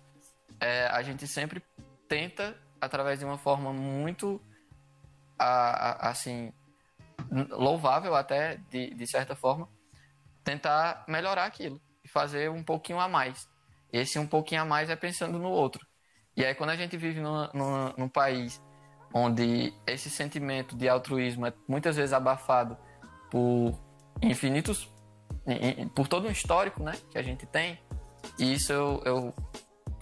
[0.59, 1.63] É, a gente sempre
[2.07, 4.41] tenta, através de uma forma muito,
[5.39, 6.51] a, a, assim,
[7.51, 9.67] louvável até, de, de certa forma,
[10.43, 13.49] tentar melhorar aquilo e fazer um pouquinho a mais.
[13.91, 15.85] Esse um pouquinho a mais é pensando no outro.
[16.35, 18.61] E aí, quando a gente vive numa, numa, num país
[19.13, 22.77] onde esse sentimento de altruísmo é muitas vezes abafado
[23.31, 23.79] por
[24.21, 24.91] infinitos,
[25.95, 27.79] por todo um histórico né, que a gente tem,
[28.37, 29.33] e isso eu, eu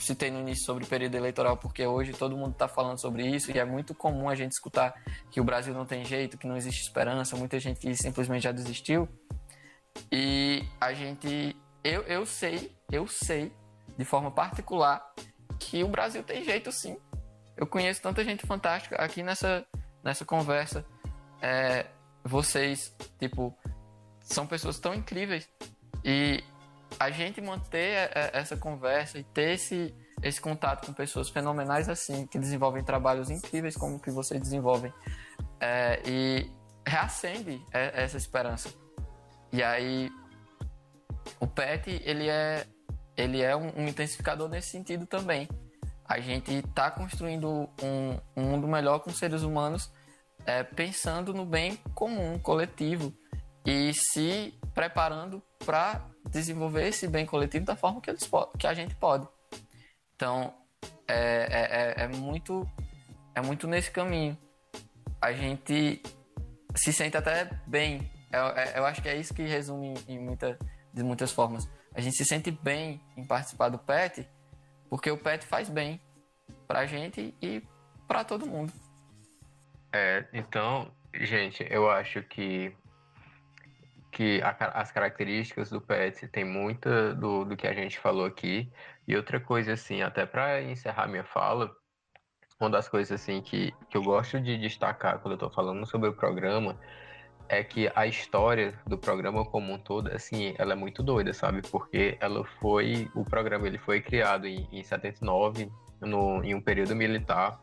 [0.04, 3.51] citei no início sobre o período eleitoral, porque hoje todo mundo está falando sobre isso
[3.51, 4.93] e é muito comum a gente escutar
[5.32, 9.08] que o Brasil não tem jeito, que não existe esperança, muita gente simplesmente já desistiu.
[10.12, 13.51] E a gente, eu, eu sei, eu sei,
[13.97, 15.14] de forma particular,
[15.60, 16.97] que o Brasil tem jeito sim.
[17.56, 19.66] Eu conheço tanta gente fantástica aqui nessa,
[20.04, 20.86] nessa conversa.
[21.41, 21.86] É,
[22.24, 23.56] vocês, tipo,
[24.22, 25.47] são pessoas tão incríveis.
[26.04, 26.43] E
[26.99, 32.37] a gente manter essa conversa e ter esse, esse contato com pessoas fenomenais assim, que
[32.39, 34.93] desenvolvem trabalhos incríveis como que vocês desenvolvem,
[35.59, 36.51] é, e
[36.85, 38.69] reacende essa esperança.
[39.51, 40.11] E aí,
[41.39, 42.65] o PET, ele é,
[43.15, 45.47] ele é um, um intensificador nesse sentido também.
[46.05, 49.91] A gente está construindo um, um, mundo melhor com seres humanos,
[50.45, 53.13] é, pensando no bem comum, coletivo,
[53.65, 58.95] e se preparando para desenvolver esse bem coletivo da forma que, eles, que a gente
[58.95, 59.28] pode.
[60.15, 60.53] Então,
[61.07, 62.67] é, é, é, é, muito,
[63.36, 64.38] é muito nesse caminho.
[65.21, 66.01] A gente
[66.76, 68.09] se sente até bem.
[68.32, 70.57] Eu, é, eu acho que é isso que resume em muita,
[70.93, 71.69] de muitas formas.
[71.93, 74.28] A gente se sente bem em participar do PET,
[74.89, 76.01] porque o PET faz bem
[76.67, 77.61] pra gente e
[78.07, 78.74] para todo mundo.
[79.91, 82.76] É, então, gente, eu acho que
[84.14, 88.72] que a, as características do PET tem muita do, do que a gente falou aqui.
[89.07, 91.76] E outra coisa, assim, até para encerrar minha fala,
[92.59, 96.07] uma das coisas assim que, que eu gosto de destacar quando eu estou falando sobre
[96.07, 96.80] o programa
[97.49, 101.61] é que a história do programa como um todo, assim, ela é muito doida, sabe?
[101.70, 106.95] Porque ela foi, o programa ele foi criado em, em 79, no, em um período
[106.95, 107.59] militar,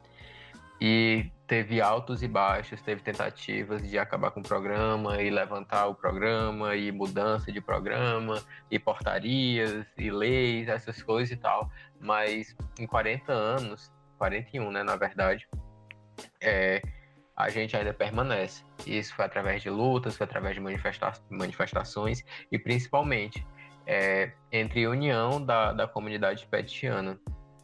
[0.80, 5.94] e teve altos e baixos, teve tentativas de acabar com o programa e levantar o
[5.94, 11.70] programa e mudança de programa e portarias e leis, essas coisas e tal.
[12.00, 15.48] Mas em 40 anos, 41, né, na verdade,
[16.40, 16.80] é,
[17.36, 18.64] a gente ainda permanece.
[18.86, 23.44] Isso foi através de lutas, foi através de manifesta manifestações e principalmente
[23.86, 27.18] é, entre união da, da comunidade petiana.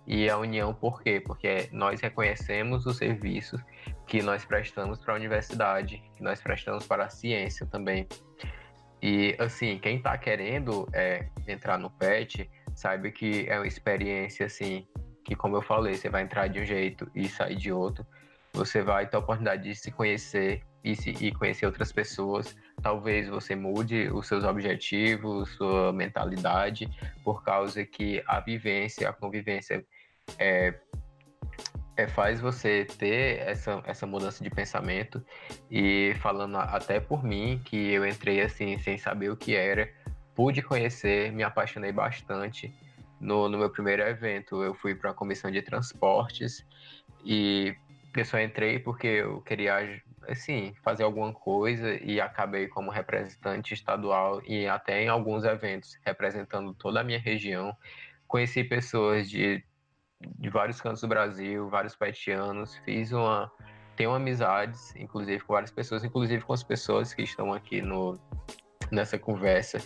[0.06, 1.20] E a união por quê?
[1.20, 3.60] Porque nós reconhecemos os serviços
[4.06, 8.06] que nós prestamos para a universidade, que nós prestamos para a ciência também.
[9.02, 14.86] E assim, quem está querendo é, entrar no PET, saiba que é uma experiência assim,
[15.24, 18.06] que como eu falei, você vai entrar de um jeito e sair de outro
[18.56, 22.56] você vai ter a oportunidade de se conhecer e, se, e conhecer outras pessoas.
[22.82, 26.88] Talvez você mude os seus objetivos, sua mentalidade,
[27.22, 29.84] por causa que a vivência, a convivência
[30.38, 30.74] é,
[31.96, 35.22] é, faz você ter essa, essa mudança de pensamento.
[35.70, 39.88] E falando até por mim, que eu entrei assim sem saber o que era,
[40.34, 42.74] pude conhecer, me apaixonei bastante.
[43.20, 46.66] No, no meu primeiro evento, eu fui para a comissão de transportes
[47.24, 47.74] e
[48.20, 54.42] eu só entrei porque eu queria, assim, fazer alguma coisa e acabei como representante estadual
[54.46, 57.76] e até em alguns eventos, representando toda a minha região.
[58.26, 59.64] Conheci pessoas de,
[60.20, 63.50] de vários cantos do Brasil, vários petianos, fiz uma.
[63.96, 68.20] Tenho amizades, inclusive, com várias pessoas, inclusive com as pessoas que estão aqui no,
[68.90, 69.78] nessa conversa.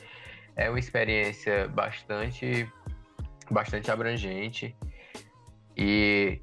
[0.57, 2.69] É uma experiência bastante,
[3.51, 4.77] bastante abrangente.
[5.77, 6.41] E,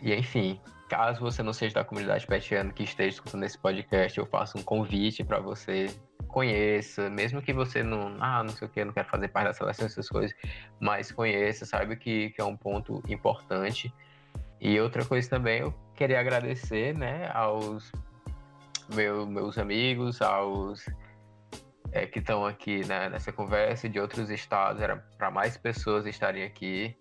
[0.00, 0.60] e enfim,
[0.90, 4.62] Caso você não seja da comunidade petiana que esteja escutando esse podcast, eu faço um
[4.62, 5.86] convite para você
[6.26, 9.54] conheça, mesmo que você não, ah, não sei o que, não quero fazer parte da
[9.54, 10.36] seleção, essas coisas,
[10.80, 13.94] mas conheça, saiba que, que é um ponto importante.
[14.60, 17.92] E outra coisa também, eu queria agradecer, né, aos
[18.92, 20.84] meu, meus amigos, aos
[21.92, 26.42] é, que estão aqui né, nessa conversa de outros estados, era para mais pessoas estarem
[26.42, 26.96] aqui.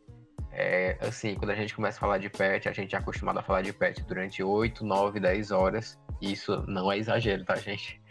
[0.62, 3.42] É, assim, quando a gente começa a falar de pet, a gente é acostumado a
[3.42, 5.98] falar de pet durante 8, 9, 10 horas.
[6.22, 8.02] Isso não é exagero, tá, gente?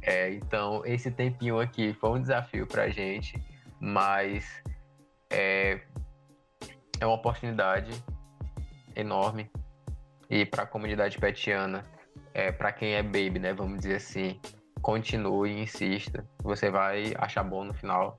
[0.00, 3.36] É, então, esse tempinho aqui foi um desafio pra gente,
[3.80, 4.62] mas
[5.28, 5.80] é,
[7.00, 7.90] é uma oportunidade
[8.94, 9.50] enorme.
[10.30, 11.84] E para a comunidade petiana,
[12.32, 14.40] é, para quem é baby, né, vamos dizer assim,
[14.80, 16.24] continue, insista.
[16.44, 18.16] Você vai achar bom no final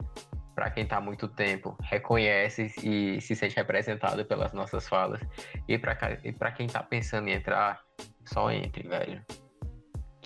[0.56, 5.22] para quem está há muito tempo, reconhece e se sente representado pelas nossas falas.
[5.68, 7.82] E para quem está pensando em entrar,
[8.26, 9.24] só entre, velho.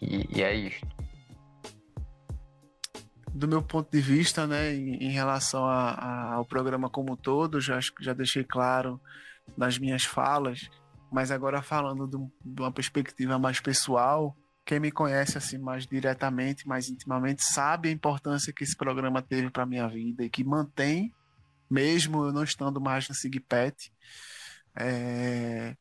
[0.01, 0.85] E, e é isso.
[3.33, 7.15] Do meu ponto de vista, né, em, em relação a, a, ao programa como um
[7.15, 8.99] todo, já, já deixei claro
[9.55, 10.69] nas minhas falas,
[11.11, 12.17] mas agora falando de,
[12.53, 14.35] de uma perspectiva mais pessoal,
[14.67, 19.49] quem me conhece assim mais diretamente, mais intimamente, sabe a importância que esse programa teve
[19.49, 21.15] para minha vida e que mantém,
[21.71, 23.93] mesmo eu não estando mais no Sigpet.
[24.75, 25.73] É...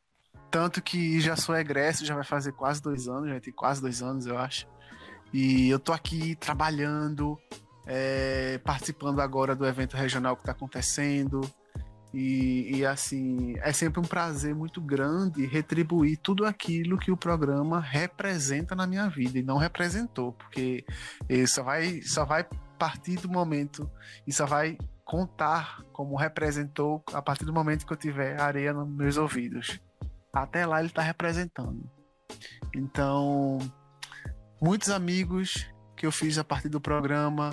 [0.52, 4.02] Tanto que já sou egresso, já vai fazer quase dois anos, já tem quase dois
[4.02, 4.68] anos, eu acho.
[5.32, 7.36] E eu tô aqui trabalhando,
[7.86, 8.58] é...
[8.58, 11.40] participando agora do evento regional que está acontecendo,
[12.18, 17.78] e, e, assim, é sempre um prazer muito grande retribuir tudo aquilo que o programa
[17.78, 20.82] representa na minha vida e não representou, porque
[21.28, 22.48] ele só vai, só vai
[22.78, 23.90] partir do momento
[24.26, 28.88] e só vai contar como representou a partir do momento que eu tiver areia nos
[28.88, 29.78] meus ouvidos.
[30.32, 31.86] Até lá ele está representando.
[32.74, 33.58] Então,
[34.58, 37.50] muitos amigos que eu fiz a partir do programa,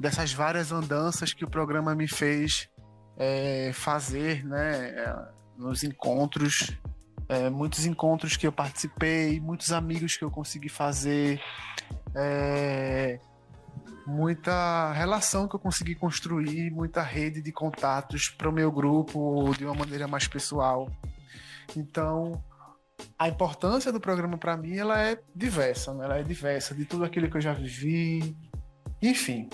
[0.00, 2.70] dessas várias andanças que o programa me fez
[3.16, 6.76] é, fazer, né, é, nos encontros,
[7.28, 11.40] é, muitos encontros que eu participei, muitos amigos que eu consegui fazer,
[12.14, 13.18] é,
[14.06, 19.64] muita relação que eu consegui construir, muita rede de contatos para o meu grupo de
[19.64, 20.88] uma maneira mais pessoal.
[21.76, 22.42] Então,
[23.18, 26.04] a importância do programa para mim ela é diversa, né?
[26.04, 28.36] ela é diversa de tudo aquilo que eu já vivi,
[29.02, 29.48] enfim.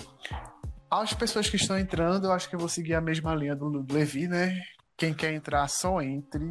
[0.95, 3.83] As pessoas que estão entrando, eu acho que eu vou seguir a mesma linha do
[3.91, 4.61] Levi, né?
[4.95, 6.47] Quem quer entrar, só entre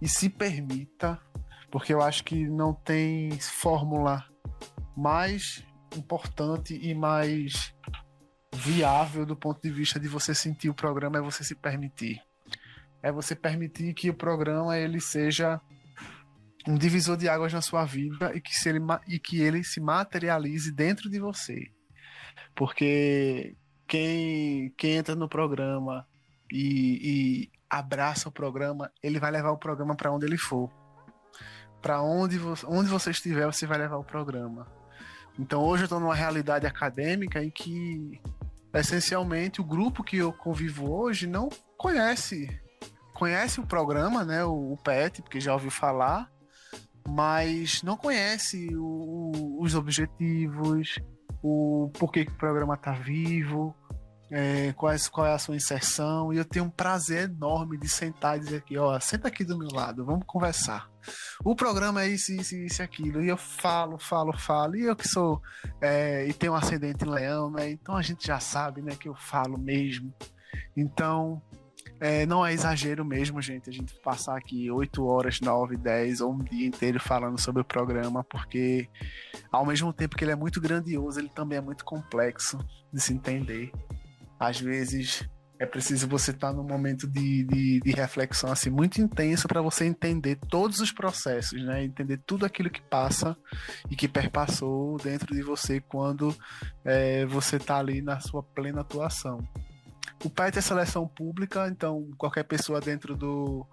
[0.00, 1.20] e se permita,
[1.68, 4.24] porque eu acho que não tem fórmula
[4.96, 5.64] mais
[5.96, 7.74] importante e mais
[8.54, 12.22] viável do ponto de vista de você sentir o programa é você se permitir.
[13.02, 15.60] É você permitir que o programa ele seja
[16.68, 18.78] um divisor de águas na sua vida e que, se ele,
[19.08, 21.72] e que ele se materialize dentro de você.
[22.54, 23.56] Porque
[23.92, 26.08] quem, quem entra no programa
[26.50, 30.70] e, e abraça o programa, ele vai levar o programa para onde ele for.
[31.82, 34.66] Para onde, onde você estiver, você vai levar o programa.
[35.38, 38.18] Então hoje eu estou numa realidade acadêmica em que
[38.72, 42.48] essencialmente o grupo que eu convivo hoje não conhece
[43.12, 46.32] conhece o programa, né, o, o PET, porque já ouviu falar,
[47.06, 50.98] mas não conhece o, o, os objetivos,
[51.42, 53.76] o porquê que o programa está vivo,
[54.34, 57.86] é, qual, é, qual é a sua inserção, e eu tenho um prazer enorme de
[57.86, 60.90] sentar e dizer aqui, ó, senta aqui do meu lado, vamos conversar.
[61.44, 65.06] O programa é isso, isso, isso, aquilo, e eu falo, falo, falo, e eu que
[65.06, 65.42] sou,
[65.82, 69.06] é, e tenho um ascendente em leão, né, então a gente já sabe, né, que
[69.06, 70.14] eu falo mesmo.
[70.74, 71.42] Então,
[72.00, 76.32] é, não é exagero mesmo, gente, a gente passar aqui 8 horas, 9, 10 ou
[76.32, 78.88] um dia inteiro falando sobre o programa, porque
[79.50, 82.58] ao mesmo tempo que ele é muito grandioso, ele também é muito complexo
[82.90, 83.70] de se entender.
[84.42, 85.24] Às vezes
[85.56, 89.84] é preciso você estar num momento de, de, de reflexão assim muito intenso para você
[89.84, 91.84] entender todos os processos, né?
[91.84, 93.36] Entender tudo aquilo que passa
[93.88, 96.36] e que perpassou dentro de você quando
[96.84, 99.38] é, você está ali na sua plena atuação.
[100.24, 103.64] O PET é seleção pública, então qualquer pessoa dentro do,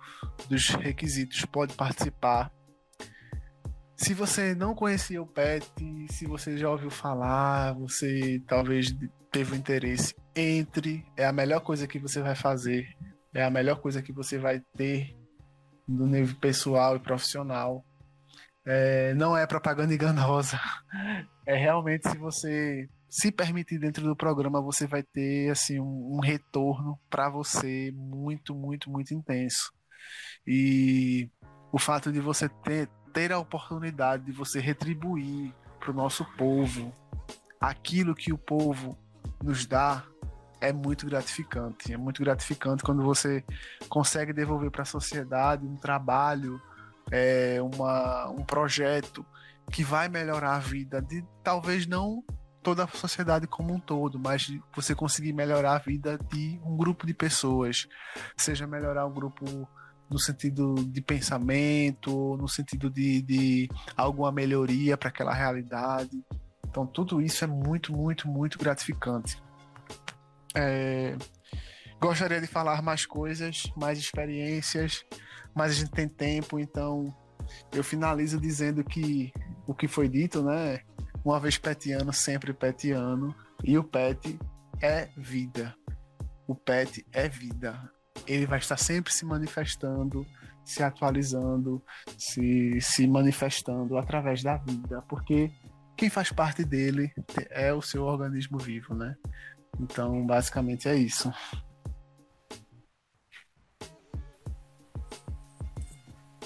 [0.47, 2.51] dos requisitos pode participar.
[3.97, 5.65] Se você não conhecia o PET,
[6.11, 8.95] se você já ouviu falar, você talvez
[9.32, 11.06] teve um interesse, entre.
[11.18, 12.88] É a melhor coisa que você vai fazer.
[13.34, 15.16] É a melhor coisa que você vai ter
[15.88, 17.86] no nível pessoal e profissional.
[18.66, 20.60] É, não é propaganda enganosa.
[21.46, 26.20] É realmente se você se permitir dentro do programa, você vai ter assim um, um
[26.20, 29.74] retorno para você muito, muito, muito intenso.
[30.46, 31.28] E
[31.72, 36.94] o fato de você ter, ter a oportunidade de você retribuir para o nosso povo
[37.60, 38.98] aquilo que o povo
[39.44, 40.06] nos dá
[40.62, 41.93] é muito gratificante.
[41.93, 43.43] É muito gratificante quando você
[43.88, 46.62] consegue devolver para a sociedade um trabalho,
[47.12, 49.26] é, uma, um projeto
[49.72, 52.24] que vai melhorar a vida de talvez não
[52.62, 57.07] toda a sociedade como um todo, mas você conseguir melhorar a vida de um grupo
[57.07, 57.88] de pessoas,
[58.36, 59.68] seja melhorar um grupo
[60.10, 66.22] no sentido de pensamento, no sentido de, de alguma melhoria para aquela realidade.
[66.68, 69.41] Então, tudo isso é muito, muito, muito gratificante.
[70.56, 71.16] É...
[72.02, 75.06] Gostaria de falar mais coisas, mais experiências,
[75.54, 77.14] mas a gente tem tempo, então
[77.74, 79.34] eu finalizo dizendo que
[79.68, 80.80] o que foi dito, né?
[81.24, 83.36] Uma vez petiano, sempre petiano.
[83.64, 84.39] E o pet
[84.82, 85.76] é vida.
[86.47, 87.91] O pet é vida.
[88.26, 90.26] Ele vai estar sempre se manifestando,
[90.64, 91.84] se atualizando,
[92.18, 95.52] se, se manifestando através da vida, porque
[95.97, 97.12] quem faz parte dele
[97.50, 99.16] é o seu organismo vivo, né?
[99.80, 101.32] Então, basicamente é isso.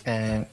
[0.05, 0.45] É,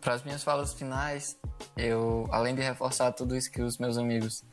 [0.00, 1.38] para as minhas falas finais,
[1.76, 4.44] eu, além de reforçar tudo isso que os meus amigos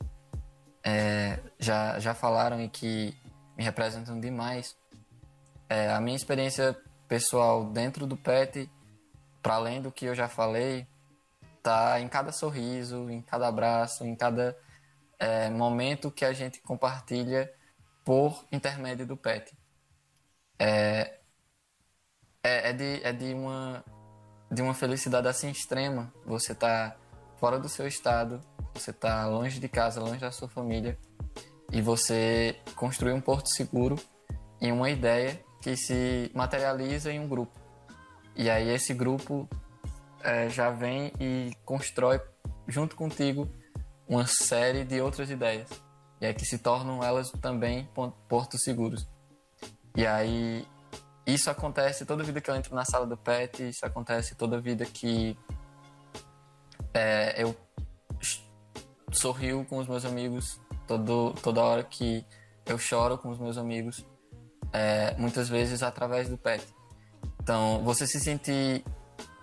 [0.84, 3.16] é, já, já falaram e que
[3.58, 4.76] me representam demais,
[5.70, 6.78] é, a minha experiência
[7.08, 8.70] pessoal dentro do PET,
[9.42, 10.86] para além do que eu já falei,
[11.62, 14.58] tá em cada sorriso, em cada abraço, em cada
[15.20, 17.52] é, momento que a gente compartilha
[18.04, 19.58] por intermédio do PET.
[20.60, 21.20] É,
[22.44, 23.84] é, é, de, é de, uma,
[24.52, 26.14] de uma felicidade assim extrema.
[26.26, 26.96] Você tá
[27.38, 28.42] fora do seu estado,
[28.74, 30.98] você tá longe de casa, longe da sua família,
[31.72, 33.96] e você construir um porto seguro
[34.60, 37.60] em uma ideia que se materializa em um grupo.
[38.36, 39.48] E aí esse grupo
[40.22, 42.20] é, já vem e constrói
[42.68, 43.50] junto contigo
[44.08, 45.70] uma série de outras ideias.
[46.20, 47.90] E aí que se tornam elas também
[48.28, 49.08] portos seguros.
[49.96, 50.66] E aí
[51.26, 54.86] isso acontece toda vida que eu entro na sala do PET, isso acontece toda vida
[54.86, 55.38] que
[56.94, 57.56] é, eu
[59.12, 62.26] sorrio com os meus amigos, todo, toda hora que
[62.66, 64.06] eu choro com os meus amigos,
[64.72, 66.66] é, muitas vezes através do PET.
[67.42, 68.84] Então, você se sentir,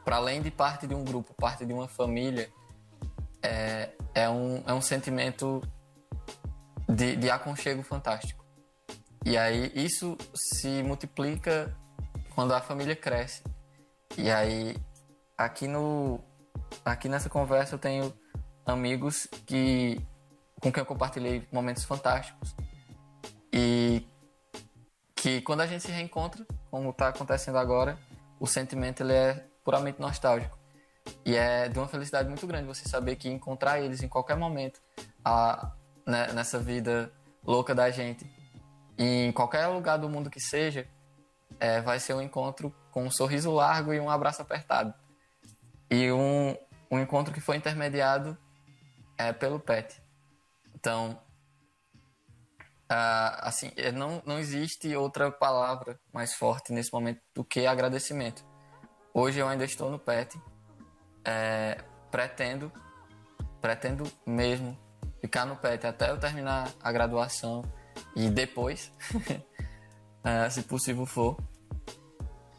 [0.05, 2.51] para além de parte de um grupo, parte de uma família,
[3.43, 5.62] é, é, um, é um sentimento
[6.89, 8.45] de, de aconchego fantástico.
[9.25, 11.77] E aí isso se multiplica
[12.35, 13.43] quando a família cresce.
[14.17, 14.77] E aí
[15.37, 16.21] aqui no
[16.85, 18.12] aqui nessa conversa eu tenho
[18.65, 20.01] amigos que
[20.61, 22.55] com quem eu compartilhei momentos fantásticos
[23.53, 24.07] e
[25.15, 27.99] que quando a gente se reencontra, como está acontecendo agora,
[28.39, 30.60] o sentimento ele é puramente nostálgico.
[31.24, 34.81] E é de uma felicidade muito grande você saber que encontrar eles em qualquer momento
[35.24, 35.73] a,
[36.07, 37.12] né, nessa vida
[37.45, 38.28] louca da gente,
[38.99, 40.87] em qualquer lugar do mundo que seja,
[41.59, 44.93] é, vai ser um encontro com um sorriso largo e um abraço apertado.
[45.91, 46.57] E um,
[46.91, 48.37] um encontro que foi intermediado
[49.16, 50.03] é, pelo PET.
[50.74, 51.20] Então,
[52.91, 58.45] uh, assim, é, não, não existe outra palavra mais forte nesse momento do que agradecimento.
[59.12, 60.41] Hoje eu ainda estou no PET,
[61.25, 62.73] é, pretendo,
[63.61, 64.77] pretendo mesmo
[65.21, 67.65] ficar no PET até eu terminar a graduação
[68.17, 68.93] e depois,
[70.25, 71.37] é, se possível for.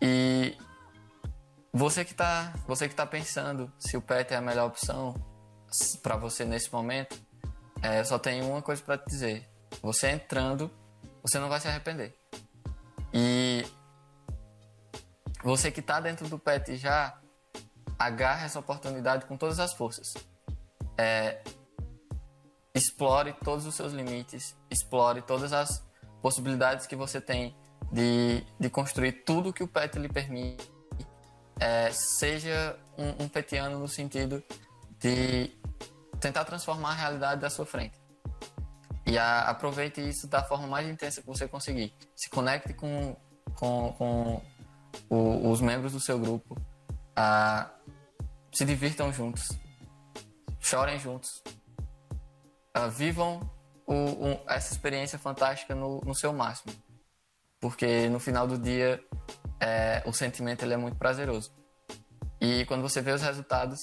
[0.02, 0.58] E
[1.74, 5.16] você que está você que tá pensando se o PET é a melhor opção
[6.02, 7.20] para você nesse momento,
[7.82, 9.50] é, só tenho uma coisa para te dizer.
[9.82, 10.70] Você entrando,
[11.22, 12.16] você não vai se arrepender.
[13.14, 13.66] E
[15.44, 17.20] você que está dentro do PET já,
[18.06, 20.14] agarre essa oportunidade com todas as forças.
[20.98, 21.41] É,
[22.73, 25.84] explore todos os seus limites, explore todas as
[26.22, 27.56] possibilidades que você tem
[27.91, 30.72] de, de construir tudo que o PET lhe permite.
[31.60, 34.44] É, seja um, um petiano no sentido
[34.99, 35.52] de
[36.19, 37.99] tentar transformar a realidade da sua frente.
[39.06, 41.94] E a, aproveite isso da forma mais intensa que você conseguir.
[42.15, 43.15] Se conecte com,
[43.56, 44.41] com, com
[45.10, 46.60] o, os membros do seu grupo.
[47.15, 47.69] A,
[48.52, 49.48] se divirtam juntos.
[50.60, 51.41] Chorem juntos.
[52.73, 53.49] A, vivam
[53.86, 56.73] o, essa experiência fantástica no, no, seu máximo.
[57.60, 59.03] Porque no final do dia,
[59.60, 61.52] é, o sentimento ele é muito prazeroso.
[62.40, 63.80] E quando você vê os resultados,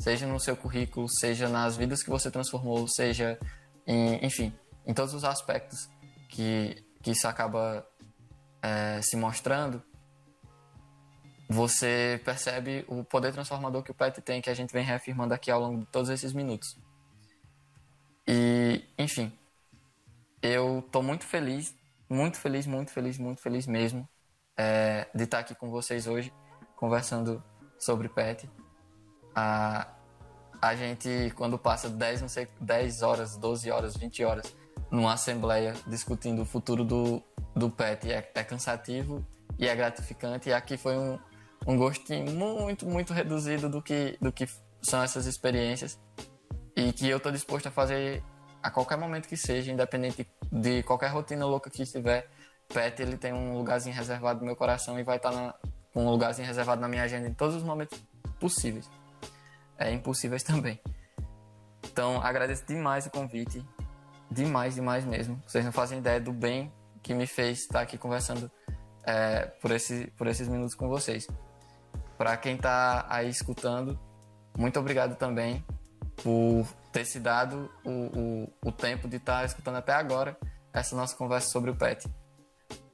[0.00, 3.38] seja no seu currículo, seja nas vidas que você transformou, seja
[3.86, 4.56] em, enfim,
[4.86, 5.88] em todos os aspectos
[6.28, 7.86] que, que isso acaba
[8.62, 9.82] é, se mostrando,
[11.48, 15.50] você percebe o poder transformador que o PET tem, que a gente vem reafirmando aqui
[15.50, 16.76] ao longo de todos esses minutos.
[18.26, 19.32] E, enfim,
[20.42, 21.74] eu estou muito feliz,
[22.08, 24.08] muito feliz, muito feliz, muito feliz mesmo
[24.56, 26.32] é, de estar aqui com vocês hoje,
[26.76, 27.42] conversando
[27.78, 28.48] sobre PET
[29.36, 29.86] a,
[30.62, 34.56] a gente, quando passa 10, não sei, 10 horas, 12 horas, 20 horas
[34.90, 37.22] numa assembleia discutindo o futuro do,
[37.54, 39.24] do PET, é, é cansativo
[39.58, 40.48] e é gratificante.
[40.48, 41.18] E aqui foi um,
[41.66, 44.48] um gostinho muito, muito reduzido do que, do que
[44.82, 45.98] são essas experiências
[46.74, 48.22] e que eu estou disposto a fazer
[48.62, 52.28] a qualquer momento que seja, independente de qualquer rotina louca que estiver.
[52.68, 55.54] PET ele tem um lugarzinho reservado no meu coração e vai estar tá
[55.92, 57.98] com um lugarzinho reservado na minha agenda em todos os momentos
[58.40, 58.90] possíveis
[59.78, 60.80] é, impossíveis também.
[61.84, 63.64] Então, agradeço demais o convite.
[64.30, 65.40] Demais, demais mesmo.
[65.46, 66.72] Vocês não fazem ideia do bem
[67.02, 68.50] que me fez estar aqui conversando
[69.04, 71.26] é, por, esse, por esses minutos com vocês.
[72.16, 73.98] Para quem está aí escutando,
[74.56, 75.64] muito obrigado também
[76.22, 80.36] por ter se dado o, o, o tempo de estar tá escutando até agora
[80.72, 82.08] essa nossa conversa sobre o PET.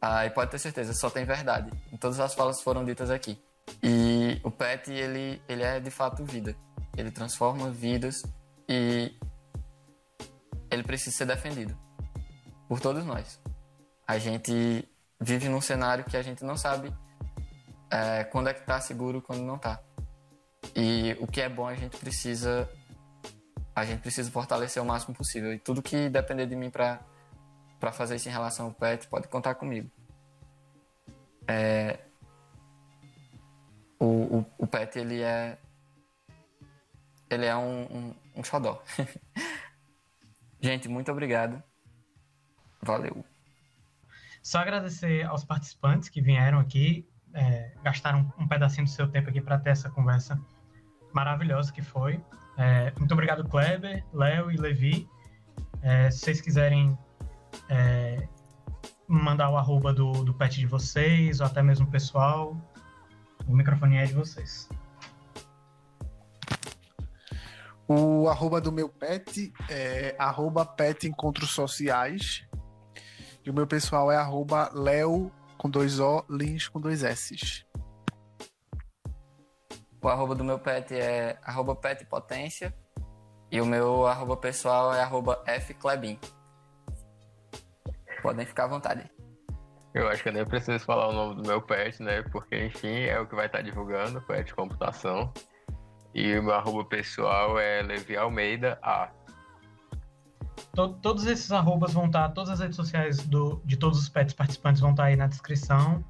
[0.00, 1.70] Ah, e pode ter certeza, só tem verdade.
[1.92, 3.40] Em todas as falas foram ditas aqui.
[3.82, 6.56] E o PET, ele, ele é de fato vida
[6.96, 8.22] ele transforma vidas
[8.68, 9.14] e
[10.70, 11.76] ele precisa ser defendido
[12.68, 13.40] por todos nós.
[14.06, 14.88] A gente
[15.20, 16.92] vive num cenário que a gente não sabe
[17.92, 19.80] é, quando é que está seguro quando não está.
[20.74, 22.68] E o que é bom a gente precisa
[23.74, 25.52] a gente precisa fortalecer o máximo possível.
[25.52, 27.00] E tudo que depender de mim para
[27.78, 29.90] para fazer isso em relação ao PET, pode contar comigo.
[31.48, 31.98] É,
[33.98, 35.58] o, o, o PET ele é
[37.28, 38.82] ele é um, um, um xodó.
[40.60, 41.62] Gente, muito obrigado.
[42.80, 43.24] Valeu.
[44.42, 49.40] Só agradecer aos participantes que vieram aqui, é, gastaram um pedacinho do seu tempo aqui
[49.40, 50.40] para ter essa conversa
[51.12, 52.20] maravilhosa que foi.
[52.56, 55.08] É, muito obrigado, Kleber, Léo e Levi.
[55.82, 56.96] É, se vocês quiserem
[57.68, 58.28] é,
[59.08, 62.56] mandar o arroba do, do pet de vocês, ou até mesmo pessoal,
[63.46, 64.68] o microfone é de vocês.
[67.88, 72.46] O arroba do meu pet é arroba pet encontros sociais.
[73.44, 75.32] E o meu pessoal é arroba leo
[75.62, 77.64] com dois O, lins com dois S.
[80.02, 82.74] O arroba do meu pet é arroba petpotência.
[83.48, 86.18] E o meu arroba pessoal é arroba fclebin.
[88.20, 89.08] Podem ficar à vontade.
[89.94, 92.22] Eu acho que eu nem preciso falar o nome do meu pet, né?
[92.22, 95.32] Porque, enfim, é o que vai estar divulgando, pet computação.
[96.12, 99.12] E o meu arroba pessoal é Levi Almeida A.
[100.74, 104.80] Todos esses arrobas vão estar, todas as redes sociais do, de todos os pets participantes
[104.80, 106.02] vão estar aí na descrição.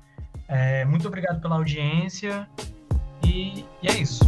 [0.46, 2.48] É, muito obrigado pela audiência
[3.24, 4.24] E, e é isso.